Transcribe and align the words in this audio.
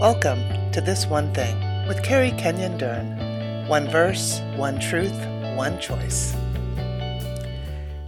Welcome 0.00 0.72
to 0.72 0.80
This 0.80 1.04
One 1.04 1.30
Thing 1.34 1.86
with 1.86 2.02
Carrie 2.02 2.30
Kenyon 2.30 2.78
Dern. 2.78 3.68
One 3.68 3.86
verse, 3.86 4.40
one 4.56 4.80
truth, 4.80 5.14
one 5.56 5.78
choice. 5.78 6.34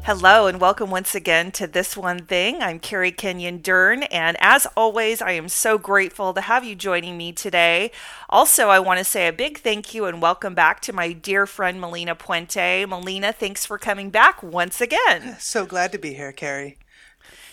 Hello, 0.05 0.47
and 0.47 0.59
welcome 0.59 0.89
once 0.89 1.15
again 1.15 1.53
to 1.53 1.67
This 1.67 1.95
One 1.95 2.21
Thing. 2.21 2.63
I'm 2.63 2.79
Carrie 2.79 3.13
Kenyon 3.13 3.61
Dern, 3.61 4.05
and 4.05 4.39
as 4.41 4.67
always, 4.75 5.21
I 5.21 5.33
am 5.33 5.51
so 5.51 5.77
grateful 5.77 6.33
to 6.33 6.41
have 6.41 6.65
you 6.65 6.75
joining 6.75 7.19
me 7.19 7.31
today. 7.31 7.91
Also, 8.31 8.71
I 8.71 8.79
want 8.79 8.97
to 8.97 9.05
say 9.05 9.29
a 9.29 9.33
big 9.33 9.59
thank 9.59 9.93
you 9.93 10.07
and 10.07 10.23
welcome 10.23 10.55
back 10.55 10.81
to 10.81 10.95
my 10.95 11.13
dear 11.13 11.47
friend 11.47 11.79
Melina 11.79 12.17
Puente. 12.17 12.89
Melina, 12.89 13.35
thanks 13.35 13.67
for 13.67 13.77
coming 13.77 14.09
back 14.09 14.43
once 14.43 14.81
again. 14.81 15.37
So 15.39 15.67
glad 15.67 15.93
to 15.93 15.99
be 15.99 16.15
here, 16.15 16.33
Carrie. 16.33 16.79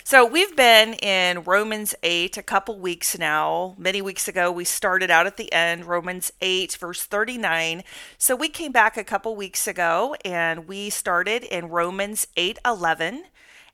So 0.02 0.24
we've 0.24 0.56
been 0.56 0.94
in 0.94 1.42
Romans 1.42 1.94
8 2.02 2.38
a 2.38 2.42
couple 2.42 2.78
weeks 2.78 3.18
now. 3.18 3.74
Many 3.78 4.00
weeks 4.00 4.28
ago, 4.28 4.50
we 4.50 4.64
started 4.64 5.10
out 5.10 5.26
at 5.26 5.36
the 5.36 5.52
end, 5.52 5.84
Romans 5.84 6.32
8, 6.40 6.74
verse 6.80 7.04
39. 7.04 7.84
So 8.16 8.34
we 8.34 8.48
came 8.48 8.72
back 8.72 8.96
a 8.96 9.04
couple 9.04 9.36
weeks 9.36 9.66
ago 9.66 10.16
and 10.24 10.66
we 10.66 10.88
started 10.88 11.44
in 11.44 11.68
Romans 11.68 12.26
8 12.36 12.58
11 12.64 13.24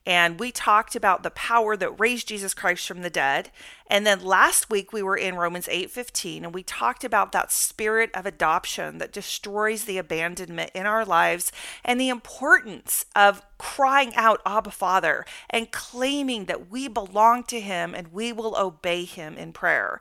and 0.05 0.39
we 0.39 0.53
talked 0.53 0.95
about 0.95 1.23
the 1.23 1.31
power 1.31 1.77
that 1.77 1.99
raised 1.99 2.29
Jesus 2.29 2.55
Christ 2.55 2.87
from 2.87 3.03
the 3.03 3.11
dead. 3.11 3.51
And 3.89 4.07
then 4.07 4.25
last 4.25 4.69
week 4.71 4.93
we 4.93 5.03
were 5.03 5.17
in 5.17 5.37
Romans 5.37 5.69
8:15 5.69 6.45
and 6.45 6.55
we 6.55 6.63
talked 6.63 7.05
about 7.05 7.33
that 7.33 7.53
spirit 7.53 8.11
of 8.15 8.27
adoption 8.27 8.99
that 8.99 9.13
destroys 9.13 9.85
the 9.85 9.99
abandonment 9.99 10.71
in 10.75 10.87
our 10.87 11.05
lives 11.05 11.53
and 11.85 12.01
the 12.01 12.09
importance 12.09 13.05
of 13.15 13.43
crying 13.59 14.15
out 14.17 14.41
Abba 14.45 14.71
Father 14.71 15.25
and 15.49 15.71
claiming 15.73 16.45
that 16.47 16.71
we 16.71 16.89
belong 16.89 17.43
to 17.45 17.61
him 17.61 17.95
and 17.95 18.13
we 18.13 18.33
will 18.33 18.57
obey 18.57 19.05
him 19.05 19.37
in 19.39 19.53
prayer. 19.53 20.01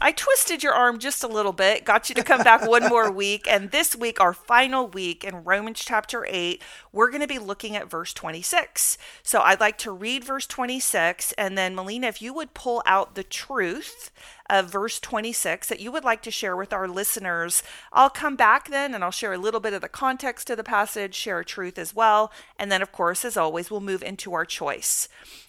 I 0.00 0.12
twisted 0.12 0.62
your 0.62 0.74
arm 0.74 0.98
just 0.98 1.24
a 1.24 1.28
little 1.28 1.52
bit, 1.52 1.84
got 1.84 2.08
you 2.08 2.14
to 2.14 2.22
come 2.22 2.42
back 2.42 2.66
one 2.66 2.88
more 2.88 3.10
week, 3.18 3.46
and 3.48 3.72
this 3.72 3.96
week 3.96 4.20
our 4.20 4.32
final 4.32 4.86
week 4.86 5.24
in 5.24 5.42
Romans 5.44 5.80
chapter 5.84 6.24
8, 6.28 6.62
we're 6.92 7.10
going 7.10 7.20
to 7.20 7.26
be 7.26 7.38
looking 7.38 7.74
at 7.74 7.90
verse 7.90 8.12
26. 8.12 8.96
So 9.22 9.40
I'd 9.40 9.60
like 9.60 9.78
to 9.78 9.92
read 9.92 10.24
verse 10.24 10.46
26 10.46 11.32
and 11.32 11.58
then 11.58 11.74
Melina 11.74 12.06
if 12.06 12.22
you 12.22 12.32
would 12.32 12.54
pull 12.54 12.82
out 12.86 13.14
the 13.18 13.24
truth 13.24 14.12
of 14.48 14.70
verse 14.70 15.00
26 15.00 15.66
that 15.66 15.80
you 15.80 15.90
would 15.90 16.04
like 16.04 16.22
to 16.22 16.30
share 16.30 16.56
with 16.56 16.72
our 16.72 16.86
listeners. 16.86 17.64
I'll 17.92 18.10
come 18.10 18.36
back 18.36 18.70
then 18.70 18.94
and 18.94 19.02
I'll 19.02 19.10
share 19.10 19.32
a 19.32 19.38
little 19.38 19.58
bit 19.58 19.72
of 19.72 19.80
the 19.80 19.88
context 19.88 20.48
of 20.50 20.56
the 20.56 20.62
passage, 20.62 21.16
share 21.16 21.40
a 21.40 21.44
truth 21.44 21.80
as 21.80 21.92
well, 21.92 22.30
and 22.60 22.70
then 22.70 22.80
of 22.80 22.92
course 22.92 23.24
as 23.24 23.36
always 23.36 23.72
we'll 23.72 23.80
move 23.80 24.04
into 24.04 24.34
our 24.34 24.44
choice. 24.44 25.08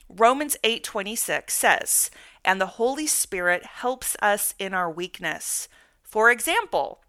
Romans 0.09 0.57
8:26 0.63 1.53
says, 1.53 2.09
"And 2.43 2.59
the 2.59 2.79
Holy 2.81 3.05
Spirit 3.05 3.63
helps 3.67 4.17
us 4.19 4.55
in 4.57 4.73
our 4.73 4.89
weakness." 4.89 5.69
For 6.01 6.31
example, 6.31 7.03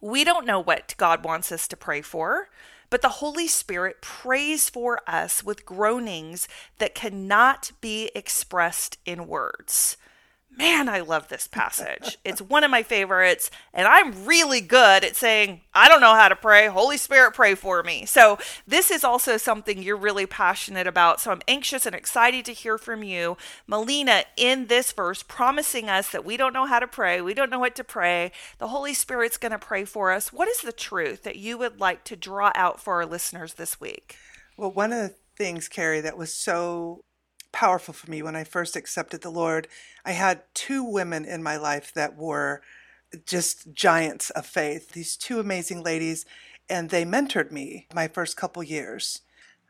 we 0.00 0.24
don't 0.24 0.46
know 0.46 0.58
what 0.58 0.94
God 0.96 1.22
wants 1.22 1.52
us 1.52 1.68
to 1.68 1.76
pray 1.76 2.00
for, 2.00 2.48
but 2.92 3.00
the 3.00 3.08
Holy 3.08 3.48
Spirit 3.48 4.02
prays 4.02 4.68
for 4.68 5.00
us 5.06 5.42
with 5.42 5.64
groanings 5.64 6.46
that 6.76 6.94
cannot 6.94 7.72
be 7.80 8.10
expressed 8.14 8.98
in 9.06 9.26
words. 9.26 9.96
Man, 10.54 10.86
I 10.86 11.00
love 11.00 11.28
this 11.28 11.46
passage. 11.46 12.18
it's 12.24 12.42
one 12.42 12.62
of 12.62 12.70
my 12.70 12.82
favorites, 12.82 13.50
and 13.72 13.88
I'm 13.88 14.26
really 14.26 14.60
good 14.60 15.02
at 15.02 15.16
saying, 15.16 15.62
I 15.72 15.88
don't 15.88 16.02
know 16.02 16.14
how 16.14 16.28
to 16.28 16.36
pray. 16.36 16.68
Holy 16.68 16.98
Spirit, 16.98 17.32
pray 17.32 17.54
for 17.54 17.82
me. 17.82 18.04
So, 18.04 18.38
this 18.66 18.90
is 18.90 19.02
also 19.02 19.38
something 19.38 19.82
you're 19.82 19.96
really 19.96 20.26
passionate 20.26 20.86
about. 20.86 21.20
So, 21.20 21.30
I'm 21.30 21.40
anxious 21.48 21.86
and 21.86 21.94
excited 21.94 22.44
to 22.44 22.52
hear 22.52 22.76
from 22.76 23.02
you, 23.02 23.38
Melina, 23.66 24.24
in 24.36 24.66
this 24.66 24.92
verse, 24.92 25.22
promising 25.22 25.88
us 25.88 26.10
that 26.10 26.24
we 26.24 26.36
don't 26.36 26.52
know 26.52 26.66
how 26.66 26.80
to 26.80 26.86
pray. 26.86 27.22
We 27.22 27.34
don't 27.34 27.50
know 27.50 27.58
what 27.58 27.74
to 27.76 27.84
pray. 27.84 28.30
The 28.58 28.68
Holy 28.68 28.92
Spirit's 28.92 29.38
going 29.38 29.52
to 29.52 29.58
pray 29.58 29.86
for 29.86 30.12
us. 30.12 30.34
What 30.34 30.48
is 30.48 30.60
the 30.60 30.72
truth 30.72 31.22
that 31.22 31.36
you 31.36 31.56
would 31.56 31.80
like 31.80 32.04
to 32.04 32.16
draw 32.16 32.52
out 32.54 32.78
for 32.78 32.96
our 32.96 33.06
listeners 33.06 33.54
this 33.54 33.80
week? 33.80 34.16
Well, 34.58 34.70
one 34.70 34.92
of 34.92 34.98
the 34.98 35.14
things, 35.36 35.66
Carrie, 35.66 36.02
that 36.02 36.18
was 36.18 36.34
so 36.34 37.04
powerful 37.52 37.94
for 37.94 38.10
me 38.10 38.22
when 38.22 38.36
I 38.36 38.44
first 38.44 38.76
accepted 38.76 39.20
the 39.20 39.30
Lord. 39.30 39.68
I 40.04 40.12
had 40.12 40.42
two 40.54 40.82
women 40.82 41.24
in 41.24 41.42
my 41.42 41.56
life 41.56 41.92
that 41.94 42.16
were 42.16 42.62
just 43.26 43.72
giants 43.72 44.30
of 44.30 44.46
faith, 44.46 44.92
these 44.92 45.16
two 45.16 45.38
amazing 45.38 45.82
ladies, 45.82 46.24
and 46.68 46.90
they 46.90 47.04
mentored 47.04 47.50
me 47.50 47.86
my 47.94 48.08
first 48.08 48.36
couple 48.36 48.62
years. 48.62 49.20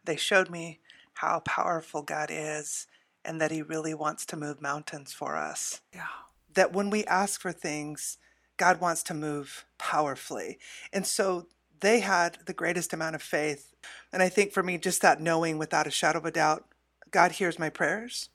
They 0.04 0.16
showed 0.16 0.50
me 0.50 0.80
how 1.14 1.40
powerful 1.40 2.02
God 2.02 2.30
is 2.30 2.86
and 3.24 3.40
that 3.40 3.50
He 3.50 3.62
really 3.62 3.94
wants 3.94 4.24
to 4.26 4.36
move 4.36 4.60
mountains 4.60 5.12
for 5.12 5.36
us. 5.36 5.80
Yeah. 5.92 6.06
That 6.54 6.72
when 6.72 6.90
we 6.90 7.04
ask 7.06 7.40
for 7.40 7.52
things, 7.52 8.18
God 8.56 8.80
wants 8.80 9.02
to 9.04 9.14
move 9.14 9.64
powerfully. 9.78 10.58
And 10.92 11.06
so 11.06 11.46
they 11.80 12.00
had 12.00 12.38
the 12.46 12.52
greatest 12.52 12.92
amount 12.92 13.14
of 13.14 13.22
faith. 13.22 13.74
And 14.12 14.22
I 14.22 14.28
think 14.28 14.52
for 14.52 14.62
me, 14.62 14.78
just 14.78 15.02
that 15.02 15.20
knowing 15.20 15.58
without 15.58 15.86
a 15.86 15.90
shadow 15.90 16.18
of 16.18 16.24
a 16.24 16.30
doubt 16.30 16.64
God 17.12 17.32
hears 17.32 17.58
my 17.58 17.70
prayers 17.70 18.28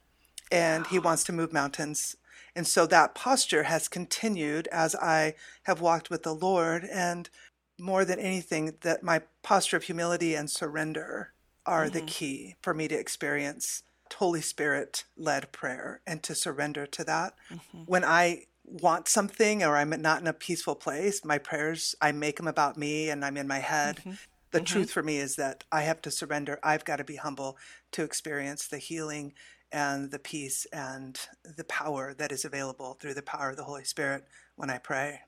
and 0.51 0.87
He 0.87 0.99
wants 0.99 1.23
to 1.25 1.33
move 1.33 1.51
mountains. 1.51 2.15
And 2.55 2.65
so 2.65 2.87
that 2.87 3.13
posture 3.13 3.63
has 3.63 3.87
continued 3.87 4.67
as 4.71 4.95
I 4.95 5.35
have 5.63 5.81
walked 5.81 6.09
with 6.09 6.23
the 6.23 6.33
Lord. 6.33 6.85
And 6.85 7.29
more 7.77 8.05
than 8.05 8.19
anything, 8.19 8.73
that 8.81 9.03
my 9.03 9.21
posture 9.43 9.77
of 9.77 9.83
humility 9.83 10.33
and 10.33 10.49
surrender 10.49 11.33
are 11.65 11.85
mm-hmm. 11.85 11.93
the 11.93 12.01
key 12.01 12.55
for 12.61 12.73
me 12.73 12.87
to 12.87 12.97
experience 12.97 13.83
Holy 14.15 14.41
Spirit 14.41 15.03
led 15.15 15.51
prayer 15.51 16.01
and 16.07 16.23
to 16.23 16.33
surrender 16.33 16.85
to 16.87 17.03
that. 17.03 17.33
Mm-hmm. 17.51 17.83
When 17.85 18.03
I 18.03 18.45
want 18.63 19.07
something 19.07 19.63
or 19.63 19.77
I'm 19.77 19.89
not 20.01 20.21
in 20.21 20.27
a 20.27 20.33
peaceful 20.33 20.75
place, 20.75 21.23
my 21.23 21.37
prayers, 21.37 21.95
I 22.01 22.11
make 22.11 22.37
them 22.37 22.47
about 22.47 22.77
me 22.77 23.09
and 23.09 23.23
I'm 23.23 23.37
in 23.37 23.47
my 23.47 23.59
head. 23.59 23.97
Mm-hmm. 23.97 24.11
The 24.51 24.59
mm-hmm. 24.59 24.65
truth 24.65 24.91
for 24.91 25.03
me 25.03 25.17
is 25.17 25.35
that 25.35 25.63
I 25.71 25.81
have 25.81 26.01
to 26.03 26.11
surrender. 26.11 26.59
I've 26.63 26.85
got 26.85 26.97
to 26.97 27.03
be 27.03 27.17
humble 27.17 27.57
to 27.91 28.03
experience 28.03 28.67
the 28.67 28.77
healing 28.77 29.33
and 29.71 30.11
the 30.11 30.19
peace 30.19 30.65
and 30.71 31.19
the 31.43 31.65
power 31.65 32.13
that 32.17 32.31
is 32.31 32.45
available 32.45 32.93
through 32.93 33.13
the 33.13 33.21
power 33.21 33.49
of 33.49 33.57
the 33.57 33.65
Holy 33.65 33.83
Spirit 33.83 34.25
when 34.55 34.69
I 34.69 34.77
pray. 34.77 35.21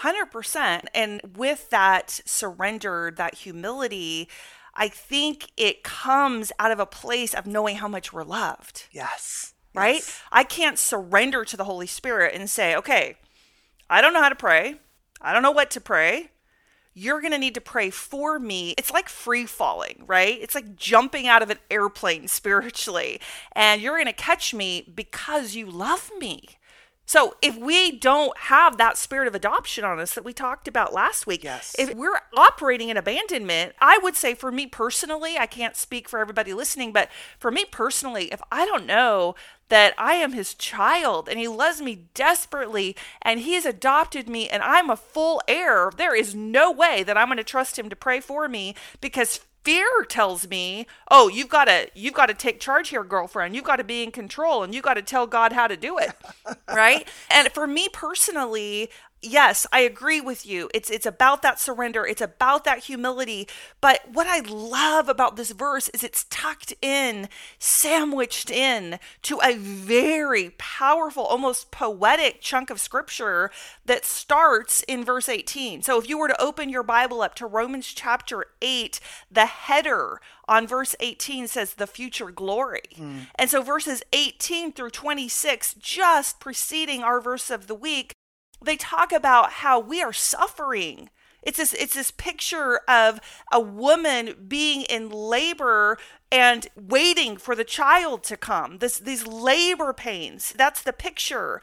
100%. 0.00 0.84
And 0.94 1.20
with 1.36 1.70
that 1.70 2.20
surrender, 2.26 3.12
that 3.16 3.36
humility, 3.36 4.28
I 4.74 4.88
think 4.88 5.50
it 5.56 5.82
comes 5.82 6.52
out 6.58 6.70
of 6.70 6.78
a 6.78 6.86
place 6.86 7.34
of 7.34 7.46
knowing 7.46 7.76
how 7.76 7.88
much 7.88 8.12
we're 8.12 8.24
loved. 8.24 8.84
Yes. 8.92 9.54
Right? 9.74 9.96
Yes. 9.96 10.20
I 10.32 10.44
can't 10.44 10.78
surrender 10.78 11.44
to 11.44 11.56
the 11.56 11.64
Holy 11.64 11.86
Spirit 11.86 12.34
and 12.34 12.50
say, 12.50 12.74
okay, 12.76 13.16
I 13.88 14.00
don't 14.02 14.12
know 14.12 14.22
how 14.22 14.28
to 14.28 14.34
pray. 14.34 14.76
I 15.20 15.32
don't 15.32 15.42
know 15.42 15.50
what 15.50 15.70
to 15.72 15.80
pray 15.80 16.30
you're 16.94 17.20
going 17.20 17.32
to 17.32 17.38
need 17.38 17.54
to 17.54 17.60
pray 17.60 17.90
for 17.90 18.38
me. 18.38 18.74
It's 18.76 18.90
like 18.90 19.08
free 19.08 19.46
falling, 19.46 20.04
right? 20.06 20.38
It's 20.40 20.54
like 20.54 20.76
jumping 20.76 21.26
out 21.26 21.42
of 21.42 21.50
an 21.50 21.58
airplane 21.70 22.28
spiritually. 22.28 23.20
And 23.52 23.80
you're 23.80 23.96
going 23.96 24.06
to 24.06 24.12
catch 24.12 24.52
me 24.52 24.90
because 24.94 25.54
you 25.54 25.66
love 25.66 26.10
me. 26.18 26.48
So 27.10 27.34
if 27.42 27.58
we 27.58 27.90
don't 27.90 28.38
have 28.38 28.76
that 28.76 28.96
spirit 28.96 29.26
of 29.26 29.34
adoption 29.34 29.82
on 29.82 29.98
us 29.98 30.14
that 30.14 30.24
we 30.24 30.32
talked 30.32 30.68
about 30.68 30.92
last 30.92 31.26
week, 31.26 31.42
yes. 31.42 31.74
if 31.76 31.92
we're 31.92 32.20
operating 32.36 32.88
in 32.88 32.96
abandonment, 32.96 33.72
I 33.80 33.98
would 34.00 34.14
say 34.14 34.32
for 34.32 34.52
me 34.52 34.68
personally, 34.68 35.36
I 35.36 35.46
can't 35.46 35.74
speak 35.74 36.08
for 36.08 36.20
everybody 36.20 36.54
listening, 36.54 36.92
but 36.92 37.08
for 37.36 37.50
me 37.50 37.64
personally, 37.64 38.26
if 38.32 38.40
I 38.52 38.64
don't 38.64 38.86
know 38.86 39.34
that 39.70 39.92
I 39.98 40.14
am 40.14 40.34
his 40.34 40.54
child 40.54 41.28
and 41.28 41.36
he 41.36 41.48
loves 41.48 41.82
me 41.82 42.04
desperately 42.14 42.94
and 43.22 43.40
he 43.40 43.54
has 43.54 43.66
adopted 43.66 44.28
me 44.28 44.48
and 44.48 44.62
I'm 44.62 44.88
a 44.88 44.96
full 44.96 45.42
heir, 45.48 45.90
there 45.96 46.14
is 46.14 46.36
no 46.36 46.70
way 46.70 47.02
that 47.02 47.16
I'm 47.16 47.26
going 47.26 47.38
to 47.38 47.44
trust 47.44 47.76
him 47.76 47.88
to 47.88 47.96
pray 47.96 48.20
for 48.20 48.48
me 48.48 48.76
because 49.00 49.40
fear 49.62 49.86
tells 50.08 50.48
me 50.48 50.86
oh 51.10 51.28
you've 51.28 51.48
got 51.48 51.66
to 51.66 51.88
you've 51.94 52.14
got 52.14 52.26
to 52.26 52.34
take 52.34 52.60
charge 52.60 52.88
here 52.90 53.04
girlfriend. 53.04 53.54
You've 53.54 53.64
got 53.64 53.76
to 53.76 53.84
be 53.84 54.02
in 54.02 54.10
control 54.10 54.62
and 54.62 54.74
you've 54.74 54.84
got 54.84 54.94
to 54.94 55.02
tell 55.02 55.26
god 55.26 55.52
how 55.52 55.66
to 55.66 55.76
do 55.76 55.98
it. 55.98 56.12
Right? 56.68 57.08
And 57.30 57.48
for 57.48 57.66
me 57.66 57.88
personally 57.92 58.90
yes, 59.22 59.66
I 59.72 59.80
agree 59.80 60.20
with 60.20 60.46
you. 60.46 60.70
It's 60.74 60.90
it's 60.90 61.06
about 61.06 61.42
that 61.42 61.60
surrender. 61.60 62.06
It's 62.06 62.20
about 62.20 62.64
that 62.64 62.80
humility. 62.80 63.48
But 63.80 64.00
what 64.12 64.26
I 64.26 64.40
love 64.40 65.08
about 65.08 65.36
this 65.36 65.50
verse 65.50 65.88
is 65.90 66.02
it's 66.02 66.24
tucked 66.24 66.74
in, 66.82 67.28
sandwiched 67.58 68.50
in 68.50 68.98
to 69.22 69.40
a 69.42 69.56
very 69.56 70.50
powerful, 70.58 71.24
almost 71.24 71.70
poetic 71.70 72.40
chunk 72.40 72.70
of 72.70 72.80
scripture 72.80 73.50
that 73.86 74.04
starts 74.04 74.82
in 74.82 75.04
verse 75.04 75.28
18. 75.28 75.82
So 75.82 75.98
if 75.98 76.08
you 76.08 76.18
were 76.18 76.28
to 76.28 76.40
open 76.40 76.68
your 76.68 76.82
Bible 76.82 77.22
up 77.22 77.34
to 77.36 77.46
Romans 77.46 77.86
chapter 77.86 78.46
8, 78.62 79.00
the 79.30 79.46
header 79.46 80.20
on 80.48 80.66
verse 80.66 80.96
18 81.00 81.46
says 81.46 81.74
the 81.74 81.86
future 81.86 82.30
glory. 82.30 82.82
Mm. 82.96 83.26
And 83.36 83.48
so 83.50 83.62
verses 83.62 84.02
18 84.12 84.72
through 84.72 84.90
26 84.90 85.74
just 85.74 86.40
preceding 86.40 87.02
our 87.02 87.20
verse 87.20 87.50
of 87.50 87.68
the 87.68 87.74
week 87.74 88.14
they 88.62 88.76
talk 88.76 89.12
about 89.12 89.52
how 89.52 89.78
we 89.78 90.02
are 90.02 90.12
suffering. 90.12 91.10
It's 91.42 91.56
this 91.56 91.72
it's 91.72 91.94
this 91.94 92.10
picture 92.10 92.80
of 92.86 93.20
a 93.50 93.60
woman 93.60 94.46
being 94.46 94.82
in 94.82 95.08
labor 95.08 95.96
and 96.30 96.68
waiting 96.76 97.36
for 97.36 97.54
the 97.54 97.64
child 97.64 98.22
to 98.24 98.36
come. 98.36 98.78
This 98.78 98.98
these 98.98 99.26
labor 99.26 99.92
pains. 99.92 100.52
That's 100.56 100.82
the 100.82 100.92
picture. 100.92 101.62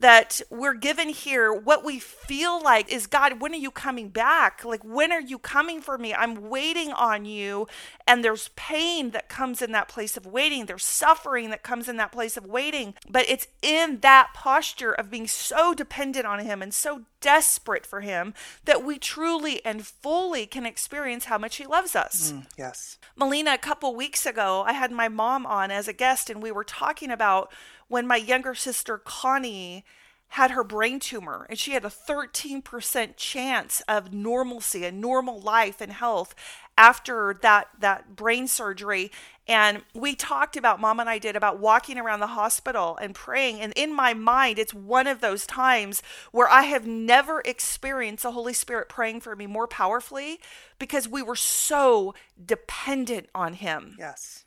That 0.00 0.40
we're 0.50 0.74
given 0.74 1.08
here, 1.08 1.52
what 1.52 1.84
we 1.84 1.98
feel 1.98 2.62
like 2.62 2.92
is 2.92 3.06
God, 3.06 3.40
when 3.40 3.52
are 3.52 3.58
you 3.58 3.70
coming 3.70 4.08
back? 4.08 4.64
Like, 4.64 4.84
when 4.84 5.12
are 5.12 5.20
you 5.20 5.38
coming 5.38 5.80
for 5.80 5.98
me? 5.98 6.14
I'm 6.14 6.48
waiting 6.48 6.92
on 6.92 7.24
you. 7.24 7.66
And 8.06 8.24
there's 8.24 8.48
pain 8.56 9.10
that 9.10 9.28
comes 9.28 9.60
in 9.60 9.72
that 9.72 9.88
place 9.88 10.16
of 10.16 10.26
waiting, 10.26 10.66
there's 10.66 10.84
suffering 10.84 11.50
that 11.50 11.62
comes 11.62 11.88
in 11.88 11.96
that 11.96 12.12
place 12.12 12.36
of 12.36 12.46
waiting. 12.46 12.94
But 13.08 13.28
it's 13.28 13.48
in 13.62 14.00
that 14.00 14.30
posture 14.34 14.92
of 14.92 15.10
being 15.10 15.26
so 15.26 15.74
dependent 15.74 16.26
on 16.26 16.40
Him 16.40 16.62
and 16.62 16.72
so 16.72 17.02
desperate 17.20 17.84
for 17.84 18.00
Him 18.00 18.34
that 18.64 18.84
we 18.84 18.98
truly 18.98 19.64
and 19.64 19.86
fully 19.86 20.46
can 20.46 20.64
experience 20.64 21.26
how 21.26 21.38
much 21.38 21.56
He 21.56 21.66
loves 21.66 21.96
us. 21.96 22.32
Mm, 22.32 22.46
yes. 22.56 22.98
Melina, 23.16 23.54
a 23.54 23.58
couple 23.58 23.94
weeks 23.94 24.24
ago, 24.24 24.62
I 24.66 24.72
had 24.72 24.92
my 24.92 25.08
mom 25.08 25.44
on 25.46 25.70
as 25.70 25.88
a 25.88 25.92
guest, 25.92 26.30
and 26.30 26.42
we 26.42 26.52
were 26.52 26.64
talking 26.64 27.10
about 27.10 27.52
when 27.88 28.06
my 28.06 28.16
younger 28.16 28.54
sister 28.54 28.98
Connie 28.98 29.84
had 30.32 30.50
her 30.50 30.64
brain 30.64 31.00
tumor 31.00 31.46
and 31.48 31.58
she 31.58 31.72
had 31.72 31.84
a 31.84 31.88
13% 31.88 33.16
chance 33.16 33.80
of 33.88 34.12
normalcy 34.12 34.84
and 34.84 35.00
normal 35.00 35.40
life 35.40 35.80
and 35.80 35.92
health 35.92 36.34
after 36.76 37.38
that 37.42 37.68
that 37.80 38.14
brain 38.14 38.46
surgery 38.46 39.10
and 39.48 39.82
we 39.94 40.14
talked 40.14 40.56
about 40.56 40.80
mom 40.80 41.00
and 41.00 41.08
I 41.08 41.18
did 41.18 41.34
about 41.34 41.58
walking 41.58 41.98
around 41.98 42.20
the 42.20 42.28
hospital 42.28 42.98
and 43.00 43.14
praying 43.14 43.60
and 43.60 43.72
in 43.74 43.92
my 43.92 44.12
mind 44.12 44.58
it's 44.58 44.74
one 44.74 45.06
of 45.06 45.20
those 45.20 45.46
times 45.46 46.02
where 46.30 46.48
I 46.48 46.62
have 46.64 46.86
never 46.86 47.40
experienced 47.40 48.22
the 48.22 48.32
Holy 48.32 48.52
Spirit 48.52 48.88
praying 48.88 49.20
for 49.20 49.34
me 49.34 49.46
more 49.46 49.66
powerfully 49.66 50.38
because 50.78 51.08
we 51.08 51.22
were 51.22 51.36
so 51.36 52.14
dependent 52.44 53.28
on 53.34 53.54
him. 53.54 53.96
Yes. 53.98 54.44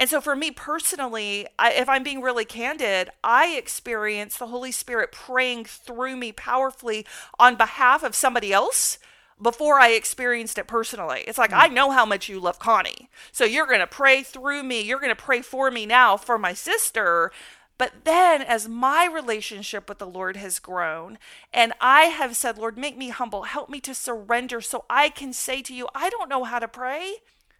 And 0.00 0.08
so, 0.08 0.20
for 0.20 0.36
me 0.36 0.50
personally, 0.50 1.46
I, 1.58 1.72
if 1.72 1.88
I'm 1.88 2.04
being 2.04 2.22
really 2.22 2.44
candid, 2.44 3.10
I 3.24 3.48
experience 3.56 4.36
the 4.36 4.46
Holy 4.46 4.70
Spirit 4.70 5.10
praying 5.10 5.64
through 5.64 6.16
me 6.16 6.30
powerfully 6.30 7.04
on 7.38 7.56
behalf 7.56 8.04
of 8.04 8.14
somebody 8.14 8.52
else 8.52 8.98
before 9.40 9.80
I 9.80 9.90
experienced 9.90 10.58
it 10.58 10.68
personally. 10.68 11.24
It's 11.26 11.38
like, 11.38 11.50
mm. 11.50 11.58
I 11.58 11.68
know 11.68 11.90
how 11.90 12.06
much 12.06 12.28
you 12.28 12.38
love 12.38 12.60
Connie. 12.60 13.10
So, 13.32 13.44
you're 13.44 13.66
going 13.66 13.80
to 13.80 13.88
pray 13.88 14.22
through 14.22 14.62
me. 14.62 14.80
You're 14.80 15.00
going 15.00 15.14
to 15.14 15.20
pray 15.20 15.42
for 15.42 15.70
me 15.70 15.84
now 15.84 16.16
for 16.16 16.38
my 16.38 16.54
sister. 16.54 17.32
But 17.76 18.04
then, 18.04 18.42
as 18.42 18.68
my 18.68 19.04
relationship 19.04 19.88
with 19.88 19.98
the 19.98 20.06
Lord 20.06 20.36
has 20.36 20.58
grown, 20.58 21.18
and 21.52 21.72
I 21.80 22.02
have 22.04 22.36
said, 22.36 22.58
Lord, 22.58 22.76
make 22.76 22.96
me 22.96 23.08
humble, 23.10 23.44
help 23.44 23.68
me 23.68 23.80
to 23.80 23.94
surrender 23.94 24.60
so 24.60 24.84
I 24.90 25.08
can 25.08 25.32
say 25.32 25.62
to 25.62 25.74
you, 25.74 25.88
I 25.94 26.08
don't 26.10 26.28
know 26.28 26.42
how 26.42 26.58
to 26.58 26.68
pray. 26.68 27.16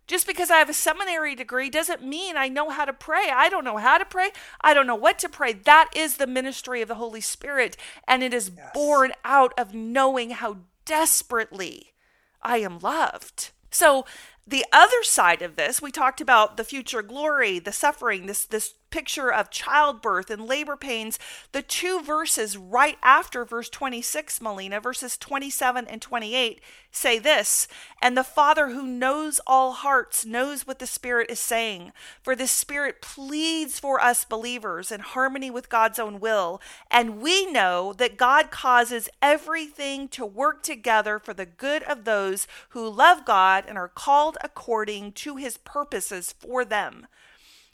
Just 0.08 0.26
because 0.26 0.50
I 0.50 0.56
have 0.56 0.70
a 0.70 0.75
seminary 0.75 1.34
degree 1.34 1.69
doesn't 1.69 2.02
mean 2.02 2.37
I 2.37 2.49
know 2.49 2.70
how 2.70 2.87
to 2.87 2.94
pray. 2.94 3.31
I 3.32 3.50
don't 3.50 3.64
know 3.64 3.76
how 3.76 3.99
to 3.99 4.06
pray. 4.06 4.31
I 4.62 4.72
don't 4.72 4.87
know 4.87 4.96
what 4.96 5.19
to 5.20 5.28
pray. 5.28 5.52
That 5.52 5.90
is 5.94 6.16
the 6.16 6.26
ministry 6.26 6.81
of 6.81 6.88
the 6.88 6.94
Holy 6.94 7.20
Spirit. 7.20 7.76
And 8.08 8.22
it 8.22 8.32
is 8.32 8.50
yes. 8.56 8.70
born 8.72 9.12
out 9.22 9.52
of 9.58 9.75
knowing 9.75 10.31
how 10.31 10.56
desperately 10.87 11.93
I 12.43 12.58
am 12.58 12.78
loved. 12.78 13.50
So, 13.70 14.06
the 14.46 14.64
other 14.72 15.02
side 15.02 15.43
of 15.43 15.56
this, 15.56 15.82
we 15.82 15.93
talked 15.93 16.22
about 16.22 16.56
the 16.56 16.64
future 16.64 17.02
glory, 17.02 17.58
the 17.58 17.70
suffering, 17.70 18.25
this 18.25 18.46
this 18.46 18.75
picture 18.90 19.32
of 19.32 19.50
childbirth 19.50 20.31
and 20.31 20.46
labor 20.46 20.76
pains. 20.76 21.19
The 21.52 21.62
two 21.62 22.00
verses 22.02 22.56
right 22.56 22.99
after 23.02 23.44
verse 23.44 23.69
26, 23.69 24.40
Melina, 24.40 24.81
verses 24.81 25.17
27 25.17 25.87
and 25.87 26.00
28 26.00 26.61
say 26.90 27.19
this, 27.19 27.69
and 28.00 28.17
the 28.17 28.25
Father 28.25 28.70
who 28.70 28.87
knows 28.87 29.40
all 29.46 29.73
hearts 29.73 30.25
knows 30.25 30.67
what 30.67 30.79
the 30.79 30.87
Spirit 30.87 31.31
is 31.31 31.38
saying, 31.38 31.93
for 32.23 32.35
the 32.35 32.46
Spirit 32.46 33.02
pleads 33.02 33.79
for 33.79 34.00
us 34.00 34.25
believers 34.25 34.90
in 34.90 35.00
harmony 35.00 35.50
with 35.50 35.69
God's 35.69 35.99
own 35.99 36.19
will, 36.19 36.61
and 36.90 37.20
we 37.20 37.46
know 37.50 37.93
that 37.94 38.17
God 38.17 38.50
causes 38.50 39.08
everything 39.20 40.08
to 40.08 40.25
work 40.25 40.62
together 40.62 41.19
for 41.19 41.35
the 41.35 41.46
good 41.46 41.82
of 41.82 42.05
those 42.05 42.46
who 42.70 42.88
love 42.88 43.25
God 43.25 43.64
and 43.69 43.76
are 43.76 43.88
called 43.88 44.38
according 44.43 45.12
to 45.12 45.37
his 45.37 45.58
purposes 45.58 46.35
for 46.38 46.64
them. 46.64 47.06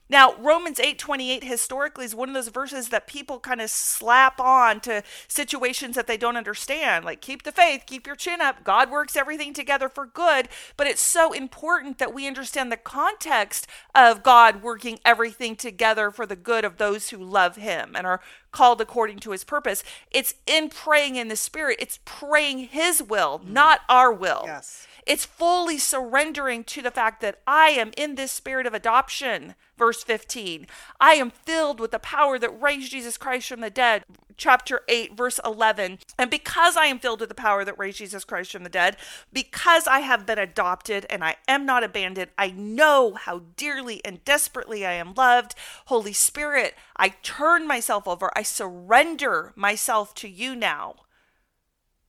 Now, 0.08 0.34
Romans 0.34 0.78
8:28 0.78 1.44
historically 1.44 2.04
is 2.04 2.14
one 2.14 2.28
of 2.28 2.34
those 2.34 2.48
verses 2.48 2.90
that 2.90 3.06
people 3.06 3.40
kind 3.40 3.60
of 3.60 3.70
slap 3.70 4.38
on 4.38 4.80
to 4.80 5.02
situations 5.28 5.96
that 5.96 6.06
they 6.06 6.18
don't 6.18 6.36
understand. 6.36 7.04
Like 7.04 7.22
keep 7.22 7.42
the 7.42 7.52
faith, 7.52 7.84
keep 7.86 8.06
your 8.06 8.16
chin 8.16 8.42
up. 8.42 8.64
God 8.64 8.90
works 8.90 9.16
everything 9.16 9.54
together 9.54 9.88
for 9.88 10.04
good, 10.04 10.48
but 10.76 10.86
it's 10.86 11.00
so 11.00 11.32
important 11.32 11.98
that 11.98 12.12
we 12.12 12.26
understand 12.26 12.70
the 12.70 12.76
context 12.76 13.66
of 13.94 14.22
God 14.22 14.62
working 14.62 14.98
everything 15.06 15.56
together 15.56 16.10
for 16.10 16.26
the 16.26 16.36
good 16.36 16.66
of 16.66 16.76
those 16.76 17.08
who 17.08 17.16
love 17.16 17.56
him 17.56 17.94
and 17.96 18.06
are 18.06 18.20
called 18.52 18.82
according 18.82 19.20
to 19.20 19.30
his 19.30 19.42
purpose. 19.42 19.82
It's 20.10 20.34
in 20.46 20.68
praying 20.68 21.16
in 21.16 21.28
the 21.28 21.36
spirit. 21.36 21.78
It's 21.80 21.98
praying 22.04 22.58
his 22.58 23.02
will, 23.02 23.38
mm-hmm. 23.38 23.54
not 23.54 23.80
our 23.88 24.12
will. 24.12 24.42
Yes. 24.44 24.86
It's 25.06 25.24
fully 25.24 25.78
surrendering 25.78 26.64
to 26.64 26.82
the 26.82 26.90
fact 26.90 27.20
that 27.20 27.40
I 27.46 27.70
am 27.70 27.92
in 27.96 28.14
this 28.14 28.32
spirit 28.32 28.66
of 28.66 28.74
adoption. 28.74 29.54
Verse 29.76 30.04
15. 30.04 30.66
I 31.00 31.14
am 31.14 31.30
filled 31.30 31.80
with 31.80 31.90
the 31.90 31.98
power 31.98 32.38
that 32.38 32.62
raised 32.62 32.92
Jesus 32.92 33.16
Christ 33.16 33.48
from 33.48 33.60
the 33.60 33.70
dead. 33.70 34.04
Chapter 34.36 34.82
8, 34.88 35.16
verse 35.16 35.40
11. 35.44 35.98
And 36.18 36.30
because 36.30 36.76
I 36.76 36.86
am 36.86 36.98
filled 36.98 37.20
with 37.20 37.28
the 37.28 37.34
power 37.34 37.64
that 37.64 37.78
raised 37.78 37.98
Jesus 37.98 38.24
Christ 38.24 38.52
from 38.52 38.64
the 38.64 38.68
dead, 38.68 38.96
because 39.32 39.86
I 39.86 40.00
have 40.00 40.26
been 40.26 40.38
adopted 40.38 41.06
and 41.08 41.24
I 41.24 41.36
am 41.46 41.66
not 41.66 41.84
abandoned, 41.84 42.30
I 42.36 42.50
know 42.50 43.14
how 43.14 43.42
dearly 43.56 44.04
and 44.04 44.24
desperately 44.24 44.84
I 44.86 44.92
am 44.92 45.14
loved. 45.14 45.54
Holy 45.86 46.12
Spirit, 46.12 46.74
I 46.96 47.10
turn 47.22 47.66
myself 47.66 48.08
over. 48.08 48.30
I 48.36 48.42
surrender 48.42 49.52
myself 49.56 50.14
to 50.16 50.28
you 50.28 50.56
now. 50.56 50.96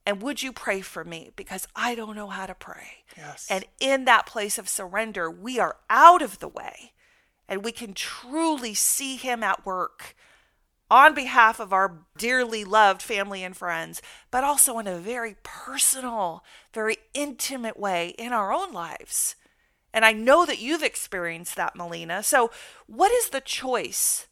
And 0.06 0.22
would 0.22 0.44
you 0.44 0.52
pray 0.52 0.82
for 0.82 1.04
me? 1.04 1.32
Because 1.36 1.68
I 1.76 1.96
don't 1.96 2.16
know 2.16 2.30
how 2.30 2.46
to 2.46 2.54
pray. 2.54 3.04
Yes. 3.18 3.48
And 3.50 3.66
in 3.80 4.06
that 4.06 4.28
place 4.28 4.60
of 4.60 4.70
surrender, 4.70 5.32
we 5.32 5.60
are 5.60 5.78
out 5.90 6.22
of 6.22 6.40
the 6.40 6.48
way 6.48 6.92
and 7.47 7.63
we 7.63 7.71
can 7.71 7.94
truly 7.94 8.74
see 8.74 9.15
Him 9.15 9.44
at 9.44 9.65
work 9.65 10.15
on 10.89 11.15
behalf 11.15 11.59
of 11.59 11.74
our 11.74 12.00
dearly 12.18 12.63
loved 12.63 13.01
family 13.01 13.44
and 13.44 13.57
friends, 13.57 14.01
but 14.30 14.44
also 14.44 14.77
in 14.80 14.88
a 14.88 14.97
very 14.97 15.36
personal, 15.44 16.44
very 16.74 16.97
intimate 17.13 17.80
way 17.80 18.09
in 18.19 18.31
our 18.31 18.53
own 18.53 18.71
lives. 18.71 19.36
And 19.94 20.06
I 20.06 20.12
know 20.12 20.45
that 20.45 20.59
you've 20.59 20.83
experienced 20.83 21.56
that, 21.56 21.75
Melina. 21.75 22.21
So, 22.21 22.51
what 22.86 23.12
is 23.12 23.30
the 23.30 23.42
choice 23.42 24.27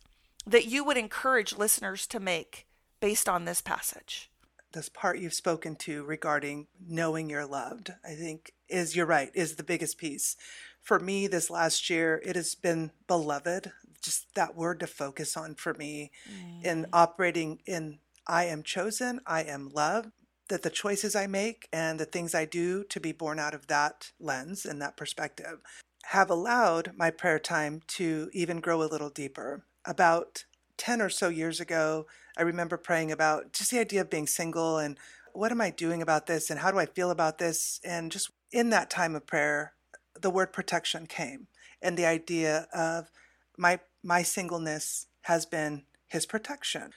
that 0.46 0.66
you 0.66 0.84
would 0.84 0.98
encourage 0.98 1.58
listeners 1.58 2.06
to 2.08 2.20
make 2.20 2.68
based 3.00 3.30
on 3.30 3.46
this 3.46 3.62
passage? 3.62 4.30
This 4.74 4.90
part 4.90 5.20
you've 5.20 5.34
spoken 5.34 5.76
to 5.78 6.04
regarding 6.04 6.68
knowing 6.86 7.30
you're 7.30 7.46
loved, 7.46 7.92
I 8.04 8.14
think 8.14 8.52
is 8.68 8.96
you're 8.96 9.06
right, 9.06 9.32
is 9.34 9.56
the 9.56 9.64
biggest 9.64 9.98
piece. 9.98 10.36
For 10.82 11.00
me 11.00 11.28
this 11.28 11.50
last 11.50 11.90
year, 11.90 12.22
it 12.26 12.36
has 12.36 12.56
been 12.56 12.92
beloved, 13.08 13.72
just 14.02 14.34
that 14.36 14.56
word 14.56 14.80
to 14.82 14.88
focus 14.88 15.38
on 15.38 15.56
for 15.56 15.74
me 15.74 16.12
mm. 16.30 16.66
in 16.66 16.88
operating 16.92 17.60
in 17.66 18.00
I 18.28 18.46
am 18.46 18.64
chosen, 18.64 19.22
I 19.26 19.44
am 19.44 19.70
loved, 19.70 20.12
that 20.50 20.62
the 20.62 20.70
choices 20.70 21.16
I 21.16 21.28
make 21.28 21.68
and 21.72 22.00
the 22.00 22.06
things 22.06 22.36
I 22.36 22.46
do 22.46 22.84
to 22.86 23.00
be 23.00 23.12
born 23.12 23.40
out 23.40 23.54
of 23.54 23.68
that 23.68 24.12
lens 24.20 24.66
and 24.66 24.82
that 24.82 24.98
perspective 24.98 25.60
have 26.06 26.30
allowed 26.30 26.92
my 26.98 27.10
prayer 27.10 27.40
time 27.40 27.82
to 27.88 28.30
even 28.34 28.60
grow 28.60 28.82
a 28.82 28.86
little 28.86 29.10
deeper. 29.10 29.66
About 29.86 30.46
10 30.78 31.02
or 31.02 31.10
so 31.10 31.30
years 31.30 31.60
ago, 31.60 32.08
I 32.38 32.42
remember 32.42 32.78
praying 32.78 33.12
about 33.12 33.54
just 33.54 33.72
the 33.72 33.80
idea 33.80 34.02
of 34.02 34.10
being 34.10 34.28
single 34.28 34.78
and 34.78 34.98
what 35.34 35.52
am 35.52 35.62
I 35.62 35.70
doing 35.70 36.02
about 36.02 36.28
this 36.28 36.50
and 36.50 36.60
how 36.60 36.72
do 36.72 36.80
I 36.80 36.86
feel 36.86 37.12
about 37.12 37.38
this? 37.38 37.80
And 37.84 38.12
just 38.12 38.32
in 38.52 38.70
that 38.70 38.90
time 38.90 39.16
of 39.16 39.26
prayer, 39.26 39.74
the 40.20 40.30
word 40.30 40.54
protection 40.54 41.08
came 41.08 41.48
and 41.82 41.98
the 41.98 42.06
idea 42.06 42.68
of 42.74 43.12
my 43.58 43.80
my 44.04 44.22
singleness 44.24 45.08
has 45.24 45.46
been 45.46 45.84
his 46.08 46.26
protection. 46.26 46.92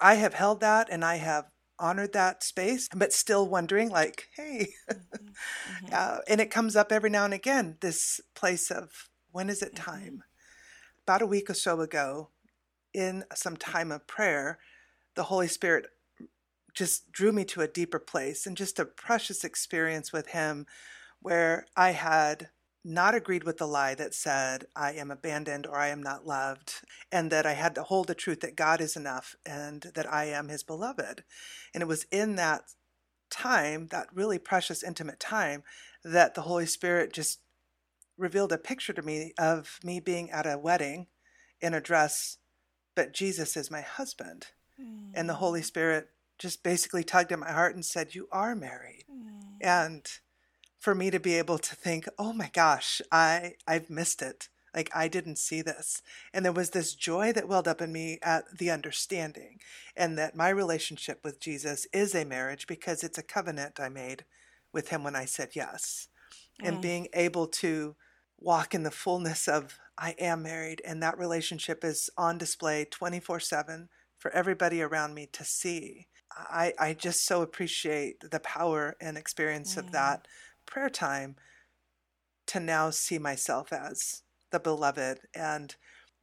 I 0.00 0.14
have 0.14 0.34
held 0.34 0.60
that 0.60 0.88
and 0.90 1.04
I 1.04 1.16
have 1.16 1.46
honored 1.78 2.12
that 2.12 2.44
space, 2.44 2.88
but 2.94 3.12
still 3.12 3.48
wondering, 3.48 3.90
like, 3.90 4.28
hey, 4.36 4.74
mm-hmm. 4.90 4.98
Mm-hmm. 5.84 5.94
Uh, 5.94 6.18
and 6.28 6.40
it 6.40 6.50
comes 6.50 6.76
up 6.76 6.92
every 6.92 7.08
now 7.08 7.24
and 7.24 7.32
again 7.32 7.78
this 7.80 8.20
place 8.34 8.70
of 8.70 9.08
when 9.32 9.48
is 9.48 9.62
it 9.62 9.74
mm-hmm. 9.74 9.90
time? 9.90 10.24
About 11.04 11.22
a 11.22 11.26
week 11.26 11.48
or 11.48 11.54
so 11.54 11.80
ago, 11.80 12.28
in 12.92 13.24
some 13.34 13.56
time 13.56 13.90
of 13.90 14.06
prayer, 14.06 14.58
the 15.20 15.24
Holy 15.24 15.48
Spirit 15.48 15.84
just 16.72 17.12
drew 17.12 17.30
me 17.30 17.44
to 17.44 17.60
a 17.60 17.68
deeper 17.68 17.98
place 17.98 18.46
and 18.46 18.56
just 18.56 18.78
a 18.78 18.86
precious 18.86 19.44
experience 19.44 20.14
with 20.14 20.28
Him 20.28 20.64
where 21.20 21.66
I 21.76 21.90
had 21.90 22.48
not 22.82 23.14
agreed 23.14 23.44
with 23.44 23.58
the 23.58 23.68
lie 23.68 23.94
that 23.96 24.14
said 24.14 24.64
I 24.74 24.92
am 24.92 25.10
abandoned 25.10 25.66
or 25.66 25.76
I 25.76 25.88
am 25.88 26.02
not 26.02 26.26
loved, 26.26 26.80
and 27.12 27.30
that 27.30 27.44
I 27.44 27.52
had 27.52 27.74
to 27.74 27.82
hold 27.82 28.06
the 28.06 28.14
truth 28.14 28.40
that 28.40 28.56
God 28.56 28.80
is 28.80 28.96
enough 28.96 29.36
and 29.44 29.92
that 29.94 30.10
I 30.10 30.24
am 30.24 30.48
His 30.48 30.62
beloved. 30.62 31.22
And 31.74 31.82
it 31.82 31.86
was 31.86 32.06
in 32.10 32.36
that 32.36 32.62
time, 33.28 33.88
that 33.88 34.06
really 34.14 34.38
precious, 34.38 34.82
intimate 34.82 35.20
time, 35.20 35.64
that 36.02 36.34
the 36.34 36.48
Holy 36.48 36.64
Spirit 36.64 37.12
just 37.12 37.40
revealed 38.16 38.52
a 38.52 38.56
picture 38.56 38.94
to 38.94 39.02
me 39.02 39.34
of 39.38 39.80
me 39.84 40.00
being 40.00 40.30
at 40.30 40.46
a 40.46 40.56
wedding 40.56 41.08
in 41.60 41.74
a 41.74 41.80
dress, 41.82 42.38
but 42.94 43.12
Jesus 43.12 43.54
is 43.54 43.70
my 43.70 43.82
husband. 43.82 44.46
Mm. 44.80 45.10
And 45.14 45.28
the 45.28 45.34
Holy 45.34 45.62
Spirit 45.62 46.08
just 46.38 46.62
basically 46.62 47.04
tugged 47.04 47.32
at 47.32 47.38
my 47.38 47.52
heart 47.52 47.74
and 47.74 47.84
said, 47.84 48.14
You 48.14 48.28
are 48.32 48.54
married. 48.54 49.04
Mm. 49.10 49.56
And 49.60 50.06
for 50.80 50.94
me 50.94 51.10
to 51.10 51.20
be 51.20 51.34
able 51.34 51.58
to 51.58 51.76
think, 51.76 52.08
oh 52.18 52.32
my 52.32 52.50
gosh, 52.52 53.02
I, 53.12 53.54
I've 53.68 53.90
missed 53.90 54.22
it. 54.22 54.48
Like 54.74 54.90
I 54.94 55.08
didn't 55.08 55.36
see 55.36 55.62
this. 55.62 56.00
And 56.32 56.44
there 56.44 56.52
was 56.52 56.70
this 56.70 56.94
joy 56.94 57.32
that 57.32 57.48
welled 57.48 57.68
up 57.68 57.82
in 57.82 57.92
me 57.92 58.18
at 58.22 58.44
the 58.56 58.70
understanding 58.70 59.58
and 59.96 60.16
that 60.16 60.36
my 60.36 60.48
relationship 60.48 61.20
with 61.22 61.40
Jesus 61.40 61.86
is 61.92 62.14
a 62.14 62.24
marriage 62.24 62.66
because 62.66 63.04
it's 63.04 63.18
a 63.18 63.22
covenant 63.22 63.78
I 63.78 63.88
made 63.88 64.24
with 64.72 64.88
him 64.88 65.04
when 65.04 65.16
I 65.16 65.26
said 65.26 65.50
yes. 65.52 66.08
Mm. 66.62 66.68
And 66.68 66.80
being 66.80 67.08
able 67.12 67.46
to 67.48 67.96
walk 68.38 68.74
in 68.74 68.84
the 68.84 68.90
fullness 68.90 69.48
of 69.48 69.78
I 69.98 70.14
am 70.18 70.44
married 70.44 70.80
and 70.86 71.02
that 71.02 71.18
relationship 71.18 71.84
is 71.84 72.08
on 72.16 72.38
display 72.38 72.86
24/7 72.86 73.88
for 74.20 74.30
everybody 74.30 74.80
around 74.80 75.14
me 75.14 75.26
to 75.32 75.44
see. 75.44 76.06
I, 76.30 76.74
I 76.78 76.94
just 76.94 77.26
so 77.26 77.42
appreciate 77.42 78.30
the 78.30 78.38
power 78.38 78.94
and 79.00 79.18
experience 79.18 79.74
mm. 79.74 79.78
of 79.78 79.90
that 79.92 80.28
prayer 80.66 80.90
time 80.90 81.34
to 82.46 82.60
now 82.60 82.90
see 82.90 83.18
myself 83.18 83.72
as 83.72 84.22
the 84.52 84.60
beloved. 84.60 85.20
And 85.34 85.74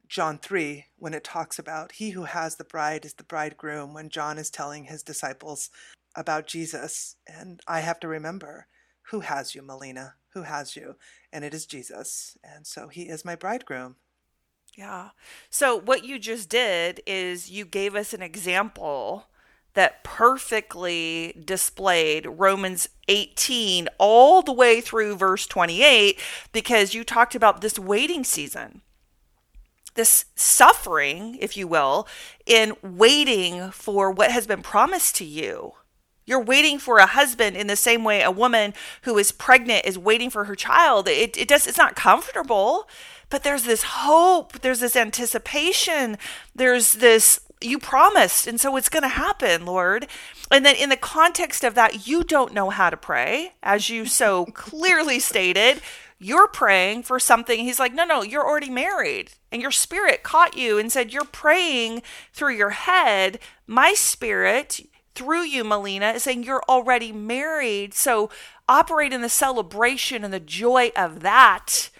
John 0.08 0.38
3, 0.38 0.86
when 0.96 1.12
it 1.12 1.24
talks 1.24 1.58
about 1.58 1.92
he 1.92 2.10
who 2.10 2.24
has 2.24 2.56
the 2.56 2.64
bride 2.64 3.04
is 3.04 3.14
the 3.14 3.24
bridegroom, 3.24 3.92
when 3.92 4.08
John 4.08 4.38
is 4.38 4.48
telling 4.48 4.84
his 4.84 5.02
disciples 5.02 5.68
about 6.14 6.46
Jesus. 6.46 7.16
And 7.26 7.60
I 7.66 7.80
have 7.80 8.00
to 8.00 8.08
remember 8.08 8.66
who 9.10 9.20
has 9.20 9.54
you, 9.54 9.62
Melina? 9.62 10.14
Who 10.34 10.42
has 10.42 10.76
you? 10.76 10.96
And 11.32 11.44
it 11.44 11.54
is 11.54 11.66
Jesus. 11.66 12.36
And 12.44 12.66
so 12.66 12.88
he 12.88 13.02
is 13.02 13.24
my 13.24 13.34
bridegroom. 13.34 13.96
Yeah. 14.76 15.10
So 15.50 15.76
what 15.76 16.04
you 16.04 16.18
just 16.18 16.48
did 16.48 17.00
is 17.06 17.50
you 17.50 17.64
gave 17.64 17.94
us 17.94 18.14
an 18.14 18.22
example 18.22 19.26
that 19.74 20.02
perfectly 20.02 21.40
displayed 21.44 22.26
Romans 22.26 22.88
18 23.06 23.88
all 23.98 24.42
the 24.42 24.52
way 24.52 24.80
through 24.80 25.16
verse 25.16 25.46
28 25.46 26.18
because 26.52 26.94
you 26.94 27.04
talked 27.04 27.34
about 27.34 27.60
this 27.60 27.78
waiting 27.78 28.24
season. 28.24 28.82
This 29.94 30.26
suffering, 30.34 31.36
if 31.40 31.56
you 31.56 31.66
will, 31.66 32.06
in 32.46 32.74
waiting 32.82 33.70
for 33.70 34.10
what 34.10 34.30
has 34.30 34.46
been 34.46 34.62
promised 34.62 35.16
to 35.16 35.24
you. 35.24 35.74
You're 36.28 36.42
waiting 36.42 36.78
for 36.78 36.98
a 36.98 37.06
husband 37.06 37.56
in 37.56 37.68
the 37.68 37.74
same 37.74 38.04
way 38.04 38.20
a 38.20 38.30
woman 38.30 38.74
who 39.02 39.16
is 39.16 39.32
pregnant 39.32 39.86
is 39.86 39.98
waiting 39.98 40.28
for 40.28 40.44
her 40.44 40.54
child. 40.54 41.08
It, 41.08 41.38
it 41.38 41.48
does 41.48 41.66
it's 41.66 41.78
not 41.78 41.96
comfortable, 41.96 42.86
but 43.30 43.44
there's 43.44 43.62
this 43.62 43.82
hope, 43.82 44.60
there's 44.60 44.80
this 44.80 44.94
anticipation, 44.94 46.18
there's 46.54 46.92
this 46.92 47.40
you 47.62 47.78
promised 47.78 48.46
and 48.46 48.60
so 48.60 48.76
it's 48.76 48.90
going 48.90 49.04
to 49.04 49.08
happen 49.08 49.64
lord. 49.64 50.06
And 50.50 50.66
then 50.66 50.76
in 50.76 50.90
the 50.90 50.98
context 50.98 51.64
of 51.64 51.74
that 51.76 52.06
you 52.06 52.22
don't 52.22 52.52
know 52.52 52.68
how 52.68 52.90
to 52.90 52.96
pray 52.98 53.54
as 53.62 53.88
you 53.88 54.04
so 54.04 54.44
clearly 54.52 55.18
stated. 55.20 55.80
You're 56.20 56.48
praying 56.48 57.04
for 57.04 57.18
something. 57.18 57.60
He's 57.60 57.78
like 57.78 57.94
no 57.94 58.04
no 58.04 58.22
you're 58.22 58.46
already 58.46 58.68
married 58.68 59.32
and 59.50 59.62
your 59.62 59.70
spirit 59.70 60.22
caught 60.22 60.58
you 60.58 60.76
and 60.76 60.92
said 60.92 61.10
you're 61.10 61.24
praying 61.24 62.02
through 62.34 62.54
your 62.54 62.70
head. 62.70 63.38
My 63.66 63.94
spirit 63.94 64.80
through 65.18 65.42
you 65.42 65.64
melina 65.64 66.10
is 66.10 66.22
saying 66.22 66.44
you're 66.44 66.62
already 66.68 67.10
married. 67.10 67.92
So 67.92 68.30
operate 68.68 69.12
in 69.12 69.20
the 69.20 69.28
celebration 69.28 70.22
and 70.22 70.32
the 70.32 70.38
joy 70.38 70.92
of 70.94 71.20
that. 71.20 71.90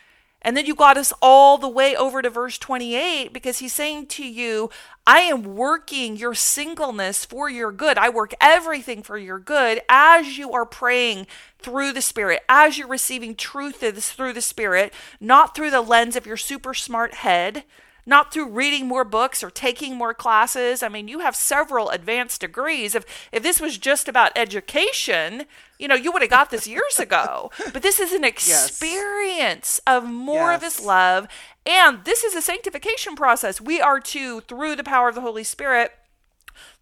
And 0.41 0.57
then 0.57 0.67
you 0.67 0.77
got 0.77 0.97
us 0.97 1.13
all 1.21 1.59
the 1.59 1.69
way 1.69 1.97
over 1.97 2.23
to 2.23 2.31
verse 2.31 2.59
28 2.59 3.33
because 3.33 3.59
he's 3.59 3.73
saying 3.73 4.07
to 4.07 4.25
you, 4.25 4.71
I 5.05 5.23
am 5.23 5.57
working 5.57 6.17
your 6.17 6.35
singleness 6.35 7.25
for 7.25 7.51
your 7.51 7.73
good. 7.73 7.99
I 7.99 8.09
work 8.09 8.35
everything 8.41 9.03
for 9.03 9.19
your 9.19 9.41
good 9.41 9.81
as 9.89 10.39
you 10.39 10.53
are 10.53 10.65
praying 10.65 11.27
through 11.59 11.93
the 11.93 12.01
Spirit, 12.01 12.43
as 12.49 12.79
you're 12.79 12.87
receiving 12.87 13.35
truth 13.35 13.81
through 13.81 14.33
the 14.33 14.41
Spirit, 14.41 14.95
not 15.19 15.57
through 15.57 15.73
the 15.73 15.81
lens 15.81 16.15
of 16.15 16.25
your 16.25 16.37
super 16.37 16.73
smart 16.73 17.15
head, 17.15 17.65
not 18.09 18.33
through 18.33 18.49
reading 18.49 18.89
more 18.89 19.05
books 19.05 19.45
or 19.45 19.51
taking 19.51 19.95
more 19.95 20.15
classes. 20.15 20.83
I 20.83 20.89
mean, 20.89 21.07
you 21.07 21.21
have 21.21 21.37
several 21.37 21.91
advanced 21.91 22.41
degrees. 22.41 22.95
If 22.95 23.05
if 23.31 23.43
this 23.43 23.61
was 23.61 23.79
just 23.79 24.09
about 24.09 24.33
education, 24.37 25.45
you 25.79 25.87
know, 25.87 25.95
you 25.95 26.11
would 26.11 26.23
have 26.23 26.31
got 26.31 26.51
this 26.51 26.67
years 26.67 26.99
ago. 26.99 27.53
But 27.73 27.83
this 27.83 28.01
is 28.01 28.13
an 28.13 28.25
experience 28.25 29.81
yes. 29.87 29.97
of 29.97 30.09
more 30.09 30.51
yes. 30.51 30.57
of 30.57 30.63
his 30.63 30.85
love 30.85 31.29
and 31.69 32.03
this 32.05 32.25
is 32.25 32.35
a 32.35 32.41
sanctification 32.41 33.15
process. 33.15 33.61
We 33.61 33.79
are 33.79 34.01
to 34.01 34.41
through 34.41 34.77
the 34.77 34.85
power 34.85 35.11
of 35.11 35.15
the 35.15 35.21
Holy 35.21 35.45
Spirit 35.45 35.93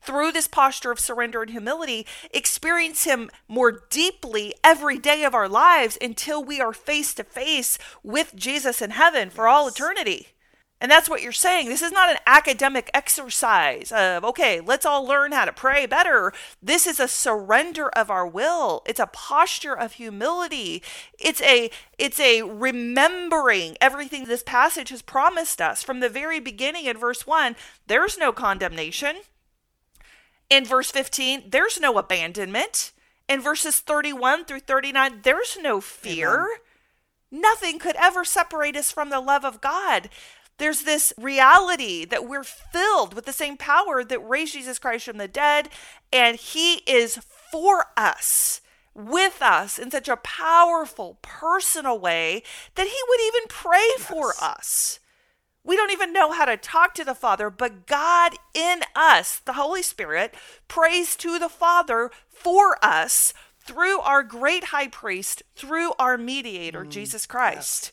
through 0.00 0.30
this 0.30 0.46
posture 0.46 0.92
of 0.92 1.00
surrender 1.00 1.42
and 1.42 1.50
humility, 1.50 2.06
experience 2.30 3.04
Him 3.04 3.28
more 3.48 3.82
deeply 3.90 4.54
every 4.62 4.98
day 4.98 5.24
of 5.24 5.34
our 5.34 5.48
lives 5.48 5.98
until 6.00 6.42
we 6.42 6.60
are 6.60 6.72
face 6.72 7.12
to 7.14 7.24
face 7.24 7.78
with 8.02 8.34
Jesus 8.36 8.80
in 8.80 8.90
heaven 8.90 9.28
for 9.28 9.46
yes. 9.46 9.52
all 9.52 9.68
eternity. 9.68 10.28
And 10.78 10.90
that's 10.90 11.08
what 11.08 11.22
you're 11.22 11.32
saying. 11.32 11.68
This 11.68 11.80
is 11.80 11.92
not 11.92 12.10
an 12.10 12.18
academic 12.26 12.90
exercise 12.92 13.90
of, 13.90 14.24
okay, 14.24 14.60
let's 14.60 14.84
all 14.84 15.06
learn 15.06 15.32
how 15.32 15.46
to 15.46 15.52
pray 15.52 15.86
better. 15.86 16.34
This 16.62 16.86
is 16.86 17.00
a 17.00 17.08
surrender 17.08 17.88
of 17.90 18.10
our 18.10 18.26
will. 18.26 18.82
It's 18.84 19.00
a 19.00 19.06
posture 19.06 19.72
of 19.72 19.94
humility. 19.94 20.82
It's 21.18 21.40
a 21.40 21.70
it's 21.98 22.20
a 22.20 22.42
remembering 22.42 23.78
everything 23.80 24.24
this 24.24 24.42
passage 24.42 24.90
has 24.90 25.00
promised 25.00 25.62
us 25.62 25.82
from 25.82 26.00
the 26.00 26.10
very 26.10 26.40
beginning 26.40 26.84
in 26.84 26.98
verse 26.98 27.26
1. 27.26 27.56
There's 27.86 28.18
no 28.18 28.30
condemnation. 28.30 29.16
In 30.50 30.66
verse 30.66 30.90
15, 30.90 31.44
there's 31.48 31.80
no 31.80 31.96
abandonment. 31.96 32.92
In 33.28 33.40
verses 33.40 33.80
31 33.80 34.44
through 34.44 34.60
39, 34.60 35.20
there's 35.22 35.56
no 35.60 35.80
fear. 35.80 36.42
Amen. 36.42 36.58
Nothing 37.30 37.78
could 37.80 37.96
ever 37.96 38.24
separate 38.24 38.76
us 38.76 38.92
from 38.92 39.10
the 39.10 39.20
love 39.20 39.44
of 39.44 39.60
God 39.60 40.08
there's 40.58 40.82
this 40.82 41.12
reality 41.18 42.04
that 42.04 42.26
we're 42.26 42.44
filled 42.44 43.14
with 43.14 43.26
the 43.26 43.32
same 43.32 43.56
power 43.56 44.02
that 44.02 44.26
raised 44.26 44.54
Jesus 44.54 44.78
Christ 44.78 45.04
from 45.04 45.18
the 45.18 45.28
dead, 45.28 45.68
and 46.12 46.36
He 46.36 46.76
is 46.86 47.20
for 47.52 47.86
us, 47.96 48.60
with 48.94 49.42
us 49.42 49.78
in 49.78 49.90
such 49.90 50.08
a 50.08 50.16
powerful, 50.16 51.18
personal 51.22 51.98
way 51.98 52.42
that 52.74 52.86
He 52.86 52.98
would 53.08 53.20
even 53.20 53.48
pray 53.48 53.86
yes. 53.98 54.04
for 54.04 54.32
us. 54.40 54.98
We 55.62 55.76
don't 55.76 55.90
even 55.90 56.12
know 56.12 56.30
how 56.30 56.44
to 56.44 56.56
talk 56.56 56.94
to 56.94 57.04
the 57.04 57.14
Father, 57.14 57.50
but 57.50 57.86
God 57.86 58.34
in 58.54 58.82
us, 58.94 59.40
the 59.40 59.54
Holy 59.54 59.82
Spirit, 59.82 60.34
prays 60.68 61.16
to 61.16 61.38
the 61.40 61.48
Father 61.48 62.10
for 62.28 62.82
us 62.84 63.34
through 63.58 63.98
our 64.00 64.22
great 64.22 64.64
high 64.64 64.86
priest, 64.86 65.42
through 65.56 65.92
our 65.98 66.16
mediator, 66.16 66.84
mm, 66.84 66.88
Jesus 66.88 67.26
Christ. 67.26 67.92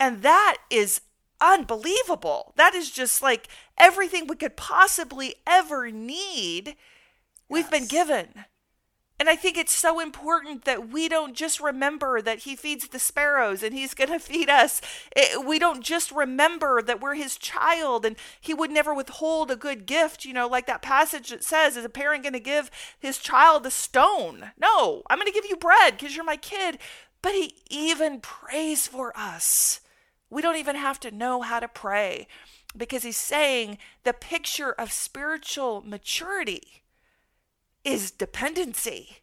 And 0.00 0.22
that 0.22 0.58
is 0.68 1.00
unbelievable. 1.40 2.52
That 2.56 2.74
is 2.74 2.90
just 2.90 3.22
like 3.22 3.48
everything 3.76 4.26
we 4.26 4.36
could 4.36 4.56
possibly 4.56 5.36
ever 5.46 5.90
need, 5.90 6.76
we've 7.48 7.70
yes. 7.70 7.70
been 7.70 7.86
given. 7.86 8.44
And 9.20 9.28
I 9.28 9.34
think 9.34 9.56
it's 9.56 9.74
so 9.74 9.98
important 9.98 10.64
that 10.64 10.90
we 10.90 11.08
don't 11.08 11.34
just 11.34 11.58
remember 11.58 12.22
that 12.22 12.40
he 12.40 12.54
feeds 12.54 12.86
the 12.86 13.00
sparrows 13.00 13.64
and 13.64 13.74
he's 13.74 13.94
going 13.94 14.10
to 14.12 14.20
feed 14.20 14.48
us. 14.48 14.80
It, 15.16 15.44
we 15.44 15.58
don't 15.58 15.82
just 15.82 16.12
remember 16.12 16.80
that 16.82 17.00
we're 17.00 17.14
his 17.14 17.36
child 17.36 18.04
and 18.04 18.16
he 18.40 18.54
would 18.54 18.70
never 18.70 18.94
withhold 18.94 19.50
a 19.50 19.56
good 19.56 19.86
gift, 19.86 20.24
you 20.24 20.32
know, 20.32 20.46
like 20.46 20.66
that 20.66 20.82
passage 20.82 21.30
that 21.30 21.42
says, 21.42 21.76
is 21.76 21.84
a 21.84 21.88
parent 21.88 22.22
going 22.22 22.32
to 22.34 22.40
give 22.40 22.70
his 22.98 23.18
child 23.18 23.66
a 23.66 23.70
stone? 23.70 24.52
No, 24.60 25.02
I'm 25.10 25.18
going 25.18 25.26
to 25.26 25.32
give 25.32 25.48
you 25.48 25.56
bread 25.56 25.94
because 25.98 26.14
you're 26.14 26.24
my 26.24 26.36
kid. 26.36 26.78
But 27.20 27.32
he 27.32 27.54
even 27.68 28.20
prays 28.20 28.86
for 28.86 29.12
us. 29.16 29.80
We 30.30 30.42
don't 30.42 30.56
even 30.56 30.76
have 30.76 31.00
to 31.00 31.10
know 31.10 31.42
how 31.42 31.60
to 31.60 31.68
pray 31.68 32.26
because 32.76 33.02
he's 33.02 33.16
saying 33.16 33.78
the 34.04 34.12
picture 34.12 34.72
of 34.72 34.92
spiritual 34.92 35.82
maturity 35.84 36.82
is 37.84 38.10
dependency. 38.10 39.18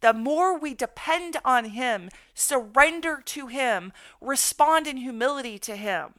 The 0.00 0.12
more 0.12 0.58
we 0.58 0.74
depend 0.74 1.36
on 1.44 1.66
him, 1.66 2.08
surrender 2.34 3.22
to 3.26 3.46
him, 3.48 3.92
respond 4.20 4.86
in 4.86 4.98
humility 4.98 5.58
to 5.60 5.76
him, 5.76 6.14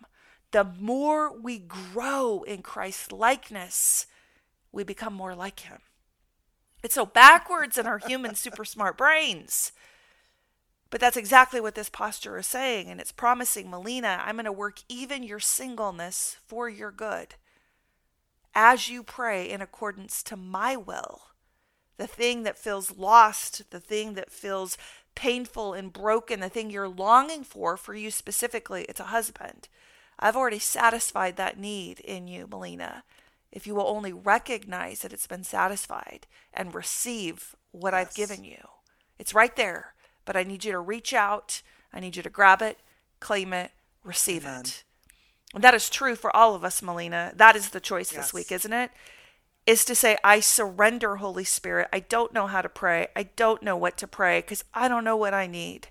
the 0.52 0.64
more 0.64 1.36
we 1.36 1.60
grow 1.60 2.44
in 2.44 2.62
Christ's 2.62 3.12
likeness, 3.12 4.06
we 4.72 4.84
become 4.84 5.14
more 5.14 5.34
like 5.34 5.62
him. 5.62 5.80
It's 6.84 6.96
so 6.96 7.06
backwards 7.06 7.78
in 7.78 7.88
our 7.88 8.00
human 8.00 8.36
super 8.36 8.66
smart 8.66 8.98
brains. 8.98 9.72
But 10.92 11.00
that's 11.00 11.18
exactly 11.18 11.60
what 11.60 11.74
this 11.74 11.90
posture 11.90 12.38
is 12.38 12.46
saying. 12.46 12.90
And 12.90 13.00
it's 13.02 13.14
promising, 13.14 13.70
Melina, 13.70 14.22
I'm 14.24 14.36
going 14.36 14.46
to 14.46 14.52
work 14.52 14.82
even 14.88 15.24
your 15.24 15.40
singleness 15.40 16.38
for 16.46 16.70
your 16.70 16.92
good 16.92 17.36
as 18.54 18.90
you 18.90 19.02
pray 19.02 19.50
in 19.50 19.62
accordance 19.62 20.22
to 20.22 20.36
my 20.36 20.76
will. 20.76 21.22
The 21.98 22.08
thing 22.08 22.44
that 22.44 22.58
feels 22.58 22.98
lost, 22.98 23.72
the 23.72 23.80
thing 23.80 24.16
that 24.16 24.32
feels 24.32 24.78
painful 25.16 25.74
and 25.74 25.94
broken, 25.94 26.42
the 26.42 26.50
thing 26.50 26.70
you're 26.70 26.88
longing 26.90 27.44
for, 27.44 27.78
for 27.78 27.96
you 27.96 28.12
specifically, 28.12 28.86
it's 28.90 29.00
a 29.00 29.06
husband. 29.06 29.70
I've 30.20 30.36
already 30.36 30.60
satisfied 30.60 31.38
that 31.38 31.58
need 31.58 32.00
in 32.02 32.28
you, 32.28 32.48
Melina. 32.50 33.04
if 33.52 33.68
you 33.68 33.76
will 33.76 33.88
only 33.88 34.14
recognize 34.14 35.00
that 35.02 35.14
it's 35.14 35.28
been 35.28 35.44
satisfied 35.44 36.26
and 36.54 36.74
receive 36.74 37.56
what 37.72 37.94
yes. 37.94 38.08
I've 38.08 38.16
given 38.16 38.44
you. 38.44 38.68
It's 39.20 39.34
right 39.34 39.56
there, 39.56 39.94
but 40.26 40.36
I 40.36 40.44
need 40.44 40.64
you 40.64 40.72
to 40.72 40.80
reach 40.80 41.14
out. 41.14 41.62
I 41.94 42.00
need 42.00 42.16
you 42.16 42.24
to 42.24 42.30
grab 42.30 42.62
it, 42.62 42.78
claim 43.20 43.54
it, 43.54 43.72
receive 44.04 44.46
Amen. 44.46 44.62
it. 44.62 44.84
And 45.54 45.64
that 45.64 45.74
is 45.74 45.90
true 45.90 46.16
for 46.16 46.36
all 46.36 46.56
of 46.56 46.64
us, 46.64 46.82
Melina. 46.82 47.34
That 47.36 47.56
is 47.56 47.70
the 47.70 47.80
choice 47.80 48.14
yes. 48.14 48.26
this 48.26 48.34
week, 48.34 48.52
isn't 48.52 48.72
it? 48.72 48.92
Is 49.68 49.86
to 49.86 49.96
say, 49.96 50.18
I 50.24 50.40
surrender, 50.40 51.18
Holy 51.18 51.44
Spirit. 51.44 51.90
I 51.94 52.00
don't 52.00 52.34
know 52.34 52.48
how 52.48 52.62
to 52.62 52.70
pray. 52.70 53.08
I 53.16 53.24
don't 53.24 53.62
know 53.62 53.78
what 53.78 53.98
to 53.98 54.08
pray 54.08 54.40
because 54.40 54.64
I 54.74 54.88
don't 54.88 55.04
know 55.04 55.18
what 55.18 55.34
I 55.34 55.48
need. 55.48 55.90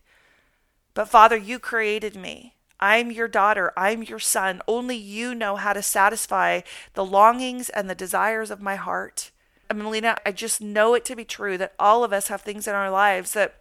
But 0.95 1.09
Father, 1.09 1.37
you 1.37 1.59
created 1.59 2.17
me. 2.17 2.55
I'm 2.81 3.13
your 3.13 3.29
daughter. 3.29 3.73
I'm 3.77 4.03
your 4.03 4.19
son. 4.19 4.63
Only 4.67 4.97
you 4.97 5.35
know 5.35 5.57
how 5.57 5.75
to 5.75 5.83
satisfy 5.83 6.63
the 6.95 7.05
longings 7.05 7.69
and 7.69 7.89
the 7.89 7.95
desires 7.95 8.51
of 8.51 8.63
my 8.63 8.77
heart. 8.77 9.31
And 9.69 9.79
Melina, 9.79 10.17
I 10.27 10.33
just 10.33 10.61
know 10.61 10.95
it 10.95 11.05
to 11.05 11.15
be 11.15 11.25
true 11.25 11.57
that 11.59 11.75
all 11.79 12.03
of 12.03 12.13
us 12.13 12.29
have 12.29 12.41
things 12.41 12.67
in 12.67 12.75
our 12.75 12.91
lives 12.91 13.33
that 13.33 13.60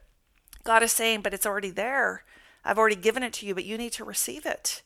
God 0.69 0.83
is 0.83 0.91
saying, 0.91 1.21
but 1.21 1.33
it's 1.33 1.47
already 1.47 1.71
there. 1.71 2.21
I've 2.63 2.77
already 2.77 2.95
given 2.95 3.23
it 3.23 3.33
to 3.33 3.45
you, 3.47 3.55
but 3.55 3.65
you 3.65 3.75
need 3.75 3.91
to 3.93 4.03
receive 4.03 4.45
it. 4.45 4.83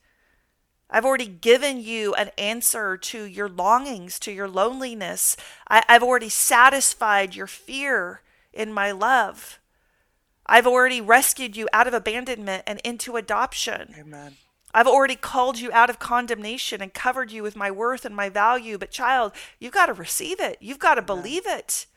I've 0.89 1.03
already 1.03 1.27
given 1.27 1.81
you 1.81 2.13
an 2.13 2.31
answer 2.37 2.95
to 2.95 3.25
your 3.25 3.49
longings, 3.49 4.17
to 4.19 4.31
your 4.31 4.47
loneliness. 4.47 5.35
I, 5.67 5.83
have 5.89 6.01
already 6.01 6.29
satisfied 6.29 7.35
your 7.35 7.47
fear 7.47 8.21
in 8.53 8.71
my 8.71 8.91
love. 8.91 9.59
I've 10.45 10.67
already 10.67 11.01
rescued 11.01 11.57
you 11.57 11.67
out 11.73 11.85
of 11.85 11.93
abandonment 11.93 12.63
and 12.65 12.79
into 12.85 13.17
adoption. 13.17 13.93
Amen. 13.99 14.37
I've 14.73 14.87
already 14.87 15.17
called 15.17 15.59
you 15.59 15.69
out 15.73 15.89
of 15.89 15.99
condemnation 15.99 16.81
and 16.81 16.93
covered 16.93 17.29
you 17.29 17.43
with 17.43 17.57
my 17.57 17.69
worth 17.69 18.05
and 18.05 18.15
my 18.15 18.29
value. 18.29 18.77
But, 18.77 18.91
child, 18.91 19.33
you've 19.59 19.73
got 19.73 19.87
to 19.87 19.93
receive 19.93 20.39
it. 20.39 20.59
You've 20.61 20.79
got 20.79 20.95
to 20.95 21.01
Amen. 21.01 21.23
believe 21.23 21.43
it. 21.45 21.87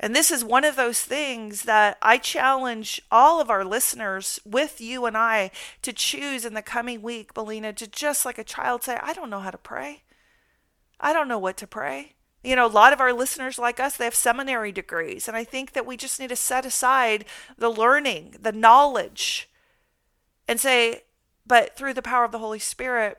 And 0.00 0.14
this 0.14 0.30
is 0.30 0.44
one 0.44 0.64
of 0.64 0.76
those 0.76 1.00
things 1.00 1.62
that 1.62 1.98
I 2.00 2.18
challenge 2.18 3.02
all 3.10 3.40
of 3.40 3.50
our 3.50 3.64
listeners 3.64 4.38
with 4.44 4.80
you 4.80 5.06
and 5.06 5.16
I 5.16 5.50
to 5.82 5.92
choose 5.92 6.44
in 6.44 6.54
the 6.54 6.62
coming 6.62 7.02
week, 7.02 7.36
Melina, 7.36 7.72
to 7.72 7.86
just 7.88 8.24
like 8.24 8.38
a 8.38 8.44
child 8.44 8.84
say, 8.84 8.98
I 9.02 9.12
don't 9.12 9.30
know 9.30 9.40
how 9.40 9.50
to 9.50 9.58
pray. 9.58 10.04
I 11.00 11.12
don't 11.12 11.28
know 11.28 11.38
what 11.38 11.56
to 11.58 11.66
pray. 11.66 12.14
You 12.44 12.54
know, 12.54 12.66
a 12.66 12.68
lot 12.68 12.92
of 12.92 13.00
our 13.00 13.12
listeners 13.12 13.58
like 13.58 13.80
us, 13.80 13.96
they 13.96 14.04
have 14.04 14.14
seminary 14.14 14.70
degrees. 14.70 15.26
And 15.26 15.36
I 15.36 15.42
think 15.42 15.72
that 15.72 15.86
we 15.86 15.96
just 15.96 16.20
need 16.20 16.28
to 16.28 16.36
set 16.36 16.64
aside 16.64 17.24
the 17.56 17.68
learning, 17.68 18.36
the 18.40 18.52
knowledge, 18.52 19.50
and 20.46 20.60
say, 20.60 21.02
but 21.44 21.76
through 21.76 21.94
the 21.94 22.02
power 22.02 22.24
of 22.24 22.30
the 22.30 22.38
Holy 22.38 22.60
Spirit, 22.60 23.18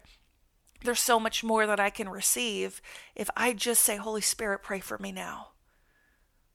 there's 0.84 1.02
so 1.02 1.20
much 1.20 1.44
more 1.44 1.68
that 1.68 1.80
I 1.80 1.90
can 1.90 2.08
receive 2.08 2.82
if 3.16 3.30
I 3.36 3.52
just 3.52 3.84
say, 3.84 3.98
Holy 3.98 4.22
Spirit, 4.22 4.64
pray 4.64 4.80
for 4.80 4.98
me 4.98 5.12
now. 5.12 5.50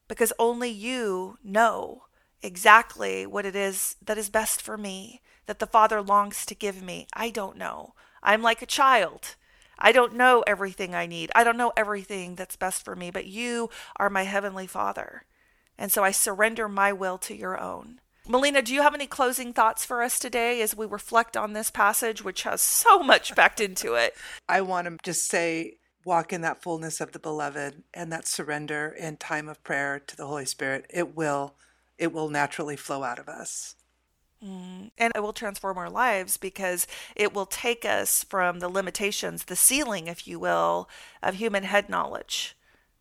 Because 0.09 0.33
only 0.39 0.71
you 0.71 1.39
know 1.43 2.05
exactly 2.43 3.27
what 3.27 3.47
it 3.47 3.57
is 3.57 3.97
that 4.05 4.19
is 4.19 4.29
best 4.29 4.61
for 4.61 4.77
me, 4.77 5.23
that 5.47 5.59
the 5.59 5.67
Father 5.67 6.03
longs 6.03 6.45
to 6.47 6.55
give 6.55 6.83
me. 6.83 7.07
I 7.15 7.31
don't 7.31 7.57
know. 7.57 7.95
I'm 8.23 8.43
like 8.43 8.63
a 8.63 8.67
child. 8.67 9.37
I 9.79 9.93
don't 9.93 10.15
know 10.15 10.45
everything 10.47 10.95
I 10.95 11.07
need. 11.07 11.31
I 11.35 11.43
don't 11.45 11.57
know 11.57 11.73
everything 11.77 12.35
that's 12.35 12.57
best 12.57 12.85
for 12.85 12.95
me, 12.95 13.11
but 13.11 13.27
you 13.27 13.71
are 13.97 14.11
my 14.11 14.23
heavenly 14.23 14.67
Father. 14.67 15.25
And 15.77 15.91
so 15.91 16.05
I 16.05 16.11
surrender 16.11 16.69
my 16.69 16.93
will 16.93 17.19
to 17.19 17.37
your 17.37 17.61
own. 17.61 18.01
Melina, 18.27 18.63
do 18.63 18.73
you 18.73 18.81
have 18.81 18.95
any 18.95 19.07
closing 19.07 19.53
thoughts 19.53 19.85
for 19.85 20.03
us 20.03 20.19
today 20.19 20.63
as 20.63 20.75
we 20.75 20.87
reflect 20.87 21.37
on 21.37 21.53
this 21.53 21.71
passage, 21.71 22.25
which 22.25 22.45
has 22.45 22.63
so 22.63 23.01
much 23.01 23.37
packed 23.37 23.61
into 23.61 23.95
it? 23.95 24.15
I 24.49 24.63
want 24.63 24.87
to 24.87 24.97
just 25.03 25.27
say, 25.27 25.75
walk 26.05 26.33
in 26.33 26.41
that 26.43 26.63
fullness 26.63 27.01
of 27.01 27.13
the 27.13 27.19
beloved 27.19 27.83
and 27.93 28.13
that 28.13 28.27
surrender 28.27 28.95
in 28.99 29.17
time 29.17 29.49
of 29.49 29.63
prayer 29.65 30.01
to 30.07 30.17
the 30.17 30.27
Holy 30.27 30.47
Spirit. 30.47 30.87
It 30.91 31.17
will, 31.17 31.55
it 31.99 32.13
will 32.13 32.29
naturally 32.29 32.77
flow 32.77 33.03
out 33.03 33.19
of 33.19 33.29
us. 33.29 33.77
Mm, 34.45 34.91
and 34.99 35.13
it 35.15 35.23
will 35.23 35.33
transform 35.33 35.79
our 35.79 35.89
lives 35.89 36.37
because 36.37 36.87
it 37.17 37.33
will 37.33 37.47
take 37.47 37.85
us 37.85 38.25
from 38.25 38.59
the 38.59 38.69
limitations, 38.69 39.45
the 39.45 39.57
ceiling, 39.57 40.07
if 40.07 40.29
you 40.29 40.39
will, 40.39 40.89
of 41.23 41.37
human 41.37 41.63
head 41.63 41.89
knowledge, 41.89 42.57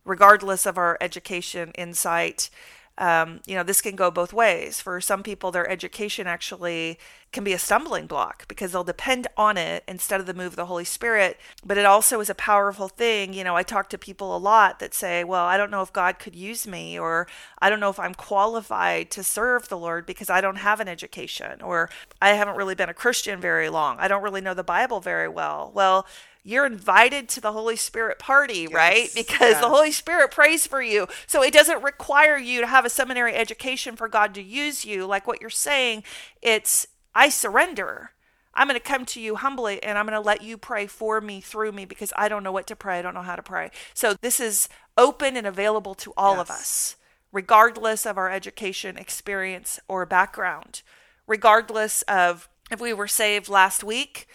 regardless 0.05 0.65
of 0.65 0.77
our 0.77 0.97
education, 1.01 1.71
insight, 1.75 2.49
um, 2.97 3.41
you 3.45 3.55
know, 3.55 3.63
this 3.63 3.81
can 3.81 3.95
go 3.95 4.11
both 4.11 4.33
ways. 4.33 4.79
For 4.79 5.01
some 5.01 5.23
people, 5.23 5.51
their 5.51 5.69
education 5.69 6.27
actually 6.27 6.99
can 7.33 7.43
be 7.43 7.53
a 7.53 7.59
stumbling 7.59 8.07
block 8.07 8.47
because 8.47 8.71
they'll 8.71 8.83
depend 8.83 9.27
on 9.35 9.57
it 9.57 9.83
instead 9.87 10.19
of 10.19 10.25
the 10.25 10.33
move 10.33 10.53
of 10.53 10.55
the 10.55 10.67
Holy 10.67 10.85
Spirit. 10.85 11.37
But 11.65 11.77
it 11.77 11.85
also 11.85 12.19
is 12.19 12.29
a 12.29 12.35
powerful 12.35 12.87
thing. 12.87 13.33
You 13.33 13.43
know, 13.43 13.55
I 13.55 13.63
talk 13.63 13.89
to 13.89 13.97
people 13.97 14.35
a 14.35 14.37
lot 14.37 14.79
that 14.79 14.93
say, 14.93 15.23
well, 15.23 15.45
I 15.45 15.57
don't 15.57 15.71
know 15.71 15.81
if 15.81 15.91
God 15.91 16.19
could 16.19 16.35
use 16.35 16.65
me, 16.65 16.97
or 16.97 17.27
I 17.59 17.69
don't 17.69 17.79
know 17.79 17.89
if 17.89 17.99
I'm 17.99 18.13
qualified 18.13 19.11
to 19.11 19.23
serve 19.23 19.67
the 19.67 19.77
Lord 19.77 20.05
because 20.05 20.29
I 20.29 20.39
don't 20.39 20.57
have 20.57 20.79
an 20.79 20.87
education, 20.87 21.61
or 21.61 21.89
I 22.21 22.29
haven't 22.29 22.55
really 22.55 22.75
been 22.75 22.89
a 22.89 22.93
Christian 22.93 23.41
very 23.41 23.69
long. 23.69 23.97
I 23.99 24.07
don't 24.07 24.23
really 24.23 24.41
know 24.41 24.53
the 24.53 24.63
Bible 24.63 24.99
very 24.99 25.27
well. 25.27 25.71
Well, 25.73 26.05
you're 26.45 26.65
invited 26.65 27.29
to 27.29 27.41
the 27.41 27.53
Holy 27.53 27.77
Spirit 27.77 28.19
party, 28.19 28.67
yes. 28.69 28.73
right? 28.73 29.09
Because 29.15 29.53
yeah. 29.53 29.61
the 29.61 29.69
Holy 29.69 29.91
Spirit 29.91 30.29
prays 30.29 30.67
for 30.67 30.81
you. 30.81 31.07
So 31.25 31.41
it 31.41 31.53
doesn't 31.53 31.81
require 31.81 32.37
you 32.37 32.59
to 32.59 32.67
have 32.67 32.85
a 32.85 32.89
seminary 32.89 33.33
education 33.33 33.95
for 33.95 34.09
God 34.09 34.33
to 34.35 34.43
use 34.43 34.83
you. 34.83 35.05
Like 35.05 35.25
what 35.25 35.39
you're 35.39 35.49
saying, 35.49 36.03
it's 36.41 36.85
I 37.15 37.29
surrender. 37.29 38.11
I'm 38.53 38.67
going 38.67 38.79
to 38.79 38.85
come 38.85 39.05
to 39.05 39.21
you 39.21 39.35
humbly 39.35 39.81
and 39.81 39.97
I'm 39.97 40.05
going 40.05 40.19
to 40.19 40.25
let 40.25 40.43
you 40.43 40.57
pray 40.57 40.85
for 40.85 41.19
me 41.21 41.41
through 41.41 41.71
me 41.71 41.85
because 41.85 42.13
I 42.15 42.29
don't 42.29 42.43
know 42.43 42.51
what 42.51 42.67
to 42.67 42.75
pray. 42.75 42.99
I 42.99 43.01
don't 43.01 43.15
know 43.15 43.21
how 43.21 43.35
to 43.35 43.43
pray. 43.43 43.71
So 43.93 44.15
this 44.21 44.39
is 44.39 44.69
open 44.97 45.35
and 45.35 45.47
available 45.47 45.95
to 45.95 46.13
all 46.15 46.35
yes. 46.35 46.41
of 46.41 46.51
us, 46.51 46.95
regardless 47.31 48.05
of 48.05 48.17
our 48.17 48.29
education, 48.29 48.97
experience, 48.97 49.79
or 49.87 50.05
background, 50.05 50.83
regardless 51.25 52.03
of 52.03 52.47
if 52.69 52.79
we 52.79 52.93
were 52.93 53.07
saved 53.07 53.49
last 53.49 53.83
week 53.83 54.27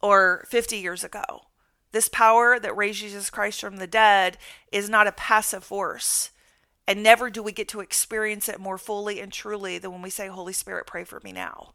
or 0.00 0.46
50 0.48 0.78
years 0.78 1.04
ago. 1.04 1.42
This 1.92 2.08
power 2.08 2.58
that 2.58 2.76
raised 2.76 3.00
Jesus 3.00 3.30
Christ 3.30 3.60
from 3.60 3.76
the 3.76 3.86
dead 3.86 4.38
is 4.72 4.88
not 4.88 5.06
a 5.06 5.12
passive 5.12 5.64
force. 5.64 6.30
And 6.86 7.02
never 7.02 7.30
do 7.30 7.42
we 7.42 7.52
get 7.52 7.68
to 7.68 7.80
experience 7.80 8.48
it 8.48 8.58
more 8.58 8.78
fully 8.78 9.20
and 9.20 9.32
truly 9.32 9.78
than 9.78 9.92
when 9.92 10.02
we 10.02 10.10
say, 10.10 10.28
Holy 10.28 10.52
Spirit, 10.52 10.86
pray 10.86 11.04
for 11.04 11.20
me 11.22 11.30
now 11.32 11.74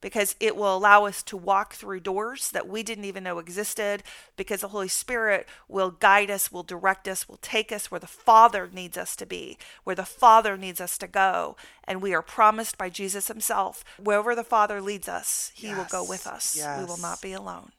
because 0.00 0.36
it 0.40 0.56
will 0.56 0.76
allow 0.76 1.06
us 1.06 1.22
to 1.24 1.36
walk 1.36 1.74
through 1.74 2.00
doors 2.00 2.50
that 2.50 2.68
we 2.68 2.82
didn't 2.82 3.04
even 3.04 3.24
know 3.24 3.38
existed 3.38 4.02
because 4.36 4.60
the 4.60 4.68
Holy 4.68 4.88
Spirit 4.88 5.46
will 5.68 5.90
guide 5.90 6.30
us, 6.30 6.52
will 6.52 6.62
direct 6.62 7.08
us, 7.08 7.28
will 7.28 7.38
take 7.38 7.72
us 7.72 7.90
where 7.90 8.00
the 8.00 8.06
Father 8.06 8.68
needs 8.72 8.96
us 8.96 9.16
to 9.16 9.26
be, 9.26 9.58
where 9.84 9.96
the 9.96 10.04
Father 10.04 10.56
needs 10.56 10.80
us 10.80 10.98
to 10.98 11.06
go. 11.06 11.56
And 11.84 12.02
we 12.02 12.14
are 12.14 12.22
promised 12.22 12.76
by 12.78 12.90
Jesus 12.90 13.28
Himself, 13.28 13.84
wherever 13.98 14.34
the 14.34 14.44
Father 14.44 14.80
leads 14.80 15.08
us, 15.08 15.52
He 15.54 15.68
yes. 15.68 15.76
will 15.76 16.02
go 16.02 16.08
with 16.08 16.26
us. 16.26 16.56
Yes. 16.56 16.80
We 16.80 16.84
will 16.86 16.98
not 16.98 17.22
be 17.22 17.32
alone. 17.32 17.72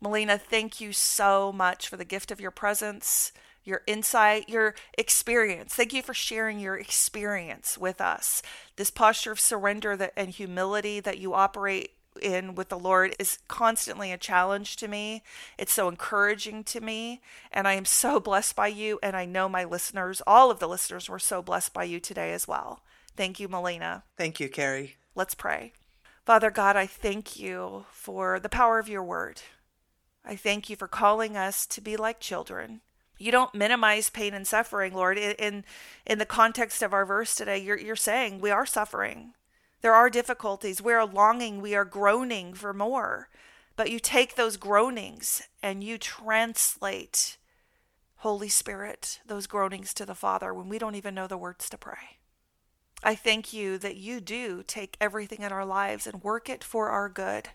Melina, 0.00 0.36
thank 0.36 0.80
you 0.80 0.92
so 0.92 1.52
much 1.52 1.88
for 1.88 1.96
the 1.96 2.04
gift 2.04 2.32
of 2.32 2.40
your 2.40 2.50
presence 2.50 3.32
your 3.64 3.82
insight, 3.86 4.48
your 4.48 4.74
experience. 4.98 5.74
Thank 5.74 5.92
you 5.92 6.02
for 6.02 6.14
sharing 6.14 6.58
your 6.58 6.76
experience 6.76 7.78
with 7.78 8.00
us. 8.00 8.42
This 8.76 8.90
posture 8.90 9.32
of 9.32 9.40
surrender 9.40 9.96
that, 9.96 10.12
and 10.16 10.30
humility 10.30 11.00
that 11.00 11.18
you 11.18 11.34
operate 11.34 11.92
in 12.20 12.54
with 12.54 12.68
the 12.68 12.78
Lord 12.78 13.14
is 13.18 13.38
constantly 13.48 14.12
a 14.12 14.18
challenge 14.18 14.76
to 14.76 14.88
me. 14.88 15.22
It's 15.58 15.72
so 15.72 15.88
encouraging 15.88 16.64
to 16.64 16.80
me. 16.80 17.20
And 17.50 17.66
I 17.66 17.74
am 17.74 17.84
so 17.84 18.20
blessed 18.20 18.56
by 18.56 18.68
you. 18.68 18.98
And 19.02 19.16
I 19.16 19.24
know 19.24 19.48
my 19.48 19.64
listeners, 19.64 20.22
all 20.26 20.50
of 20.50 20.58
the 20.58 20.68
listeners, 20.68 21.08
were 21.08 21.18
so 21.18 21.42
blessed 21.42 21.72
by 21.72 21.84
you 21.84 22.00
today 22.00 22.32
as 22.32 22.46
well. 22.48 22.82
Thank 23.16 23.40
you, 23.40 23.48
Melina. 23.48 24.04
Thank 24.16 24.40
you, 24.40 24.48
Carrie. 24.48 24.96
Let's 25.14 25.34
pray. 25.34 25.72
Father 26.24 26.50
God, 26.50 26.76
I 26.76 26.86
thank 26.86 27.38
you 27.38 27.86
for 27.90 28.38
the 28.38 28.48
power 28.48 28.78
of 28.78 28.88
your 28.88 29.02
word. 29.02 29.42
I 30.24 30.36
thank 30.36 30.70
you 30.70 30.76
for 30.76 30.86
calling 30.86 31.36
us 31.36 31.66
to 31.66 31.80
be 31.80 31.96
like 31.96 32.20
children 32.20 32.80
you 33.18 33.30
don't 33.30 33.54
minimize 33.54 34.10
pain 34.10 34.34
and 34.34 34.46
suffering, 34.46 34.94
Lord. 34.94 35.18
In 35.18 35.64
in 36.06 36.18
the 36.18 36.26
context 36.26 36.82
of 36.82 36.92
our 36.92 37.04
verse 37.04 37.34
today, 37.34 37.58
you're 37.58 37.78
you're 37.78 37.96
saying 37.96 38.40
we 38.40 38.50
are 38.50 38.66
suffering. 38.66 39.34
There 39.82 39.94
are 39.94 40.08
difficulties. 40.08 40.80
We 40.80 40.92
are 40.92 41.04
longing, 41.04 41.60
we 41.60 41.74
are 41.74 41.84
groaning 41.84 42.54
for 42.54 42.72
more. 42.72 43.28
But 43.74 43.90
you 43.90 43.98
take 43.98 44.36
those 44.36 44.56
groanings 44.56 45.48
and 45.62 45.82
you 45.82 45.98
translate 45.98 47.36
Holy 48.16 48.48
Spirit, 48.48 49.20
those 49.26 49.48
groanings 49.48 49.92
to 49.94 50.06
the 50.06 50.14
Father 50.14 50.54
when 50.54 50.68
we 50.68 50.78
don't 50.78 50.94
even 50.94 51.14
know 51.14 51.26
the 51.26 51.36
words 51.36 51.68
to 51.70 51.78
pray. 51.78 52.18
I 53.02 53.16
thank 53.16 53.52
you 53.52 53.78
that 53.78 53.96
you 53.96 54.20
do 54.20 54.62
take 54.64 54.96
everything 55.00 55.42
in 55.42 55.50
our 55.50 55.66
lives 55.66 56.06
and 56.06 56.22
work 56.22 56.48
it 56.48 56.62
for 56.62 56.90
our 56.90 57.08
good. 57.08 57.48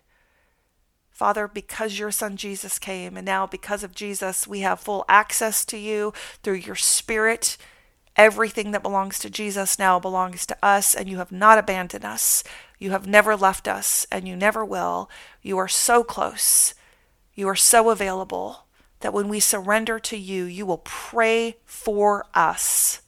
Father, 1.18 1.48
because 1.48 1.98
your 1.98 2.12
son 2.12 2.36
Jesus 2.36 2.78
came, 2.78 3.16
and 3.16 3.26
now 3.26 3.44
because 3.44 3.82
of 3.82 3.92
Jesus, 3.92 4.46
we 4.46 4.60
have 4.60 4.78
full 4.78 5.04
access 5.08 5.64
to 5.64 5.76
you 5.76 6.12
through 6.44 6.54
your 6.54 6.76
spirit. 6.76 7.56
Everything 8.14 8.70
that 8.70 8.84
belongs 8.84 9.18
to 9.18 9.28
Jesus 9.28 9.80
now 9.80 9.98
belongs 9.98 10.46
to 10.46 10.56
us, 10.62 10.94
and 10.94 11.08
you 11.08 11.18
have 11.18 11.32
not 11.32 11.58
abandoned 11.58 12.04
us. 12.04 12.44
You 12.78 12.92
have 12.92 13.08
never 13.08 13.34
left 13.34 13.66
us, 13.66 14.06
and 14.12 14.28
you 14.28 14.36
never 14.36 14.64
will. 14.64 15.10
You 15.42 15.58
are 15.58 15.66
so 15.66 16.04
close. 16.04 16.72
You 17.34 17.48
are 17.48 17.56
so 17.56 17.90
available. 17.90 18.68
that 19.00 19.12
when 19.12 19.28
we 19.28 19.40
surrender 19.40 19.98
to 19.98 20.16
you, 20.16 20.44
you 20.44 20.66
will 20.66 20.82
pray 20.84 21.56
for 21.64 22.26
us. 22.34 23.00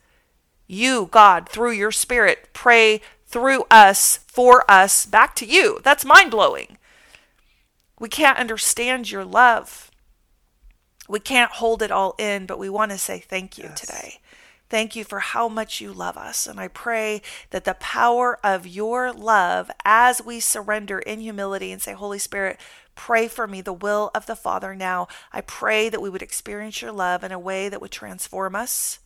You, 0.67 1.09
God, 1.11 1.49
through 1.49 1.73
your 1.73 1.91
Spirit, 1.91 2.51
pray 2.53 3.01
through 3.27 3.65
us, 3.71 4.19
for 4.27 4.69
us, 4.71 5.07
back 5.07 5.35
to 5.37 5.47
you. 5.47 5.81
That's 5.83 6.05
mind 6.05 6.31
blowing. 6.31 6.79
We 8.01 8.09
can't 8.09 8.39
understand 8.39 9.11
your 9.11 9.25
love. 9.25 9.91
We 11.09 11.21
can't 11.21 11.53
hold 11.53 11.83
it 11.83 11.93
all 11.93 12.15
in, 12.19 12.47
but 12.47 12.59
we 12.59 12.69
want 12.69 12.91
to 12.93 12.99
say 12.99 13.21
thank 13.21 13.59
you 13.59 13.65
yes. 13.65 13.81
today. 13.81 14.21
Thank 14.71 14.97
you 14.97 15.05
for 15.05 15.19
how 15.19 15.49
much 15.49 15.81
you 15.81 15.93
love 15.93 16.17
us. 16.17 16.47
And 16.47 16.59
I 16.59 16.69
pray 16.69 17.21
that 17.51 17.65
the 17.65 17.75
power 17.75 18.39
of 18.45 18.67
your 18.67 19.13
love, 19.13 19.71
as 19.85 20.25
we 20.25 20.41
surrender 20.41 21.01
in 21.01 21.21
humility 21.21 21.73
and 21.73 21.83
say, 21.83 21.93
Holy 21.93 22.21
Spirit, 22.21 22.59
pray 22.95 23.29
for 23.29 23.47
me 23.47 23.61
the 23.61 23.73
will 23.73 24.11
of 24.15 24.27
the 24.27 24.37
Father 24.37 24.75
now. 24.75 25.09
I 25.33 25.41
pray 25.41 25.89
that 25.89 26.01
we 26.01 26.09
would 26.09 26.23
experience 26.23 26.81
your 26.81 26.93
love 26.93 27.23
in 27.23 27.33
a 27.33 27.39
way 27.39 27.69
that 27.69 27.81
would 27.81 27.91
transform 27.91 28.55
us 28.55 29.01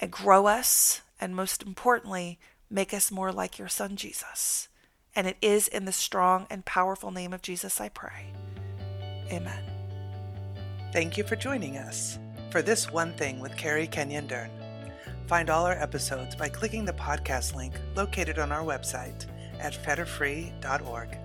and 0.00 0.10
grow 0.10 0.46
us, 0.46 1.00
and 1.20 1.34
most 1.34 1.62
importantly, 1.62 2.38
make 2.68 2.92
us 2.92 3.10
more 3.10 3.32
like 3.32 3.58
your 3.58 3.68
Son, 3.68 3.96
Jesus. 3.96 4.68
And 5.14 5.26
it 5.26 5.36
is 5.42 5.68
in 5.68 5.84
the 5.84 5.92
strong 5.92 6.46
and 6.50 6.64
powerful 6.64 7.10
name 7.10 7.32
of 7.32 7.42
Jesus 7.42 7.80
I 7.80 7.88
pray. 7.90 8.32
Amen. 9.30 9.62
Thank 10.92 11.16
you 11.16 11.24
for 11.24 11.36
joining 11.36 11.76
us 11.76 12.18
for 12.50 12.60
This 12.62 12.90
One 12.90 13.14
Thing 13.14 13.40
with 13.40 13.56
Carrie 13.56 13.86
Kenyon 13.86 14.26
Dern. 14.26 14.50
Find 15.26 15.48
all 15.48 15.64
our 15.64 15.80
episodes 15.80 16.36
by 16.36 16.48
clicking 16.48 16.84
the 16.84 16.92
podcast 16.92 17.54
link 17.54 17.74
located 17.94 18.38
on 18.38 18.52
our 18.52 18.62
website 18.62 19.26
at 19.58 19.72
fetterfree.org. 19.72 21.16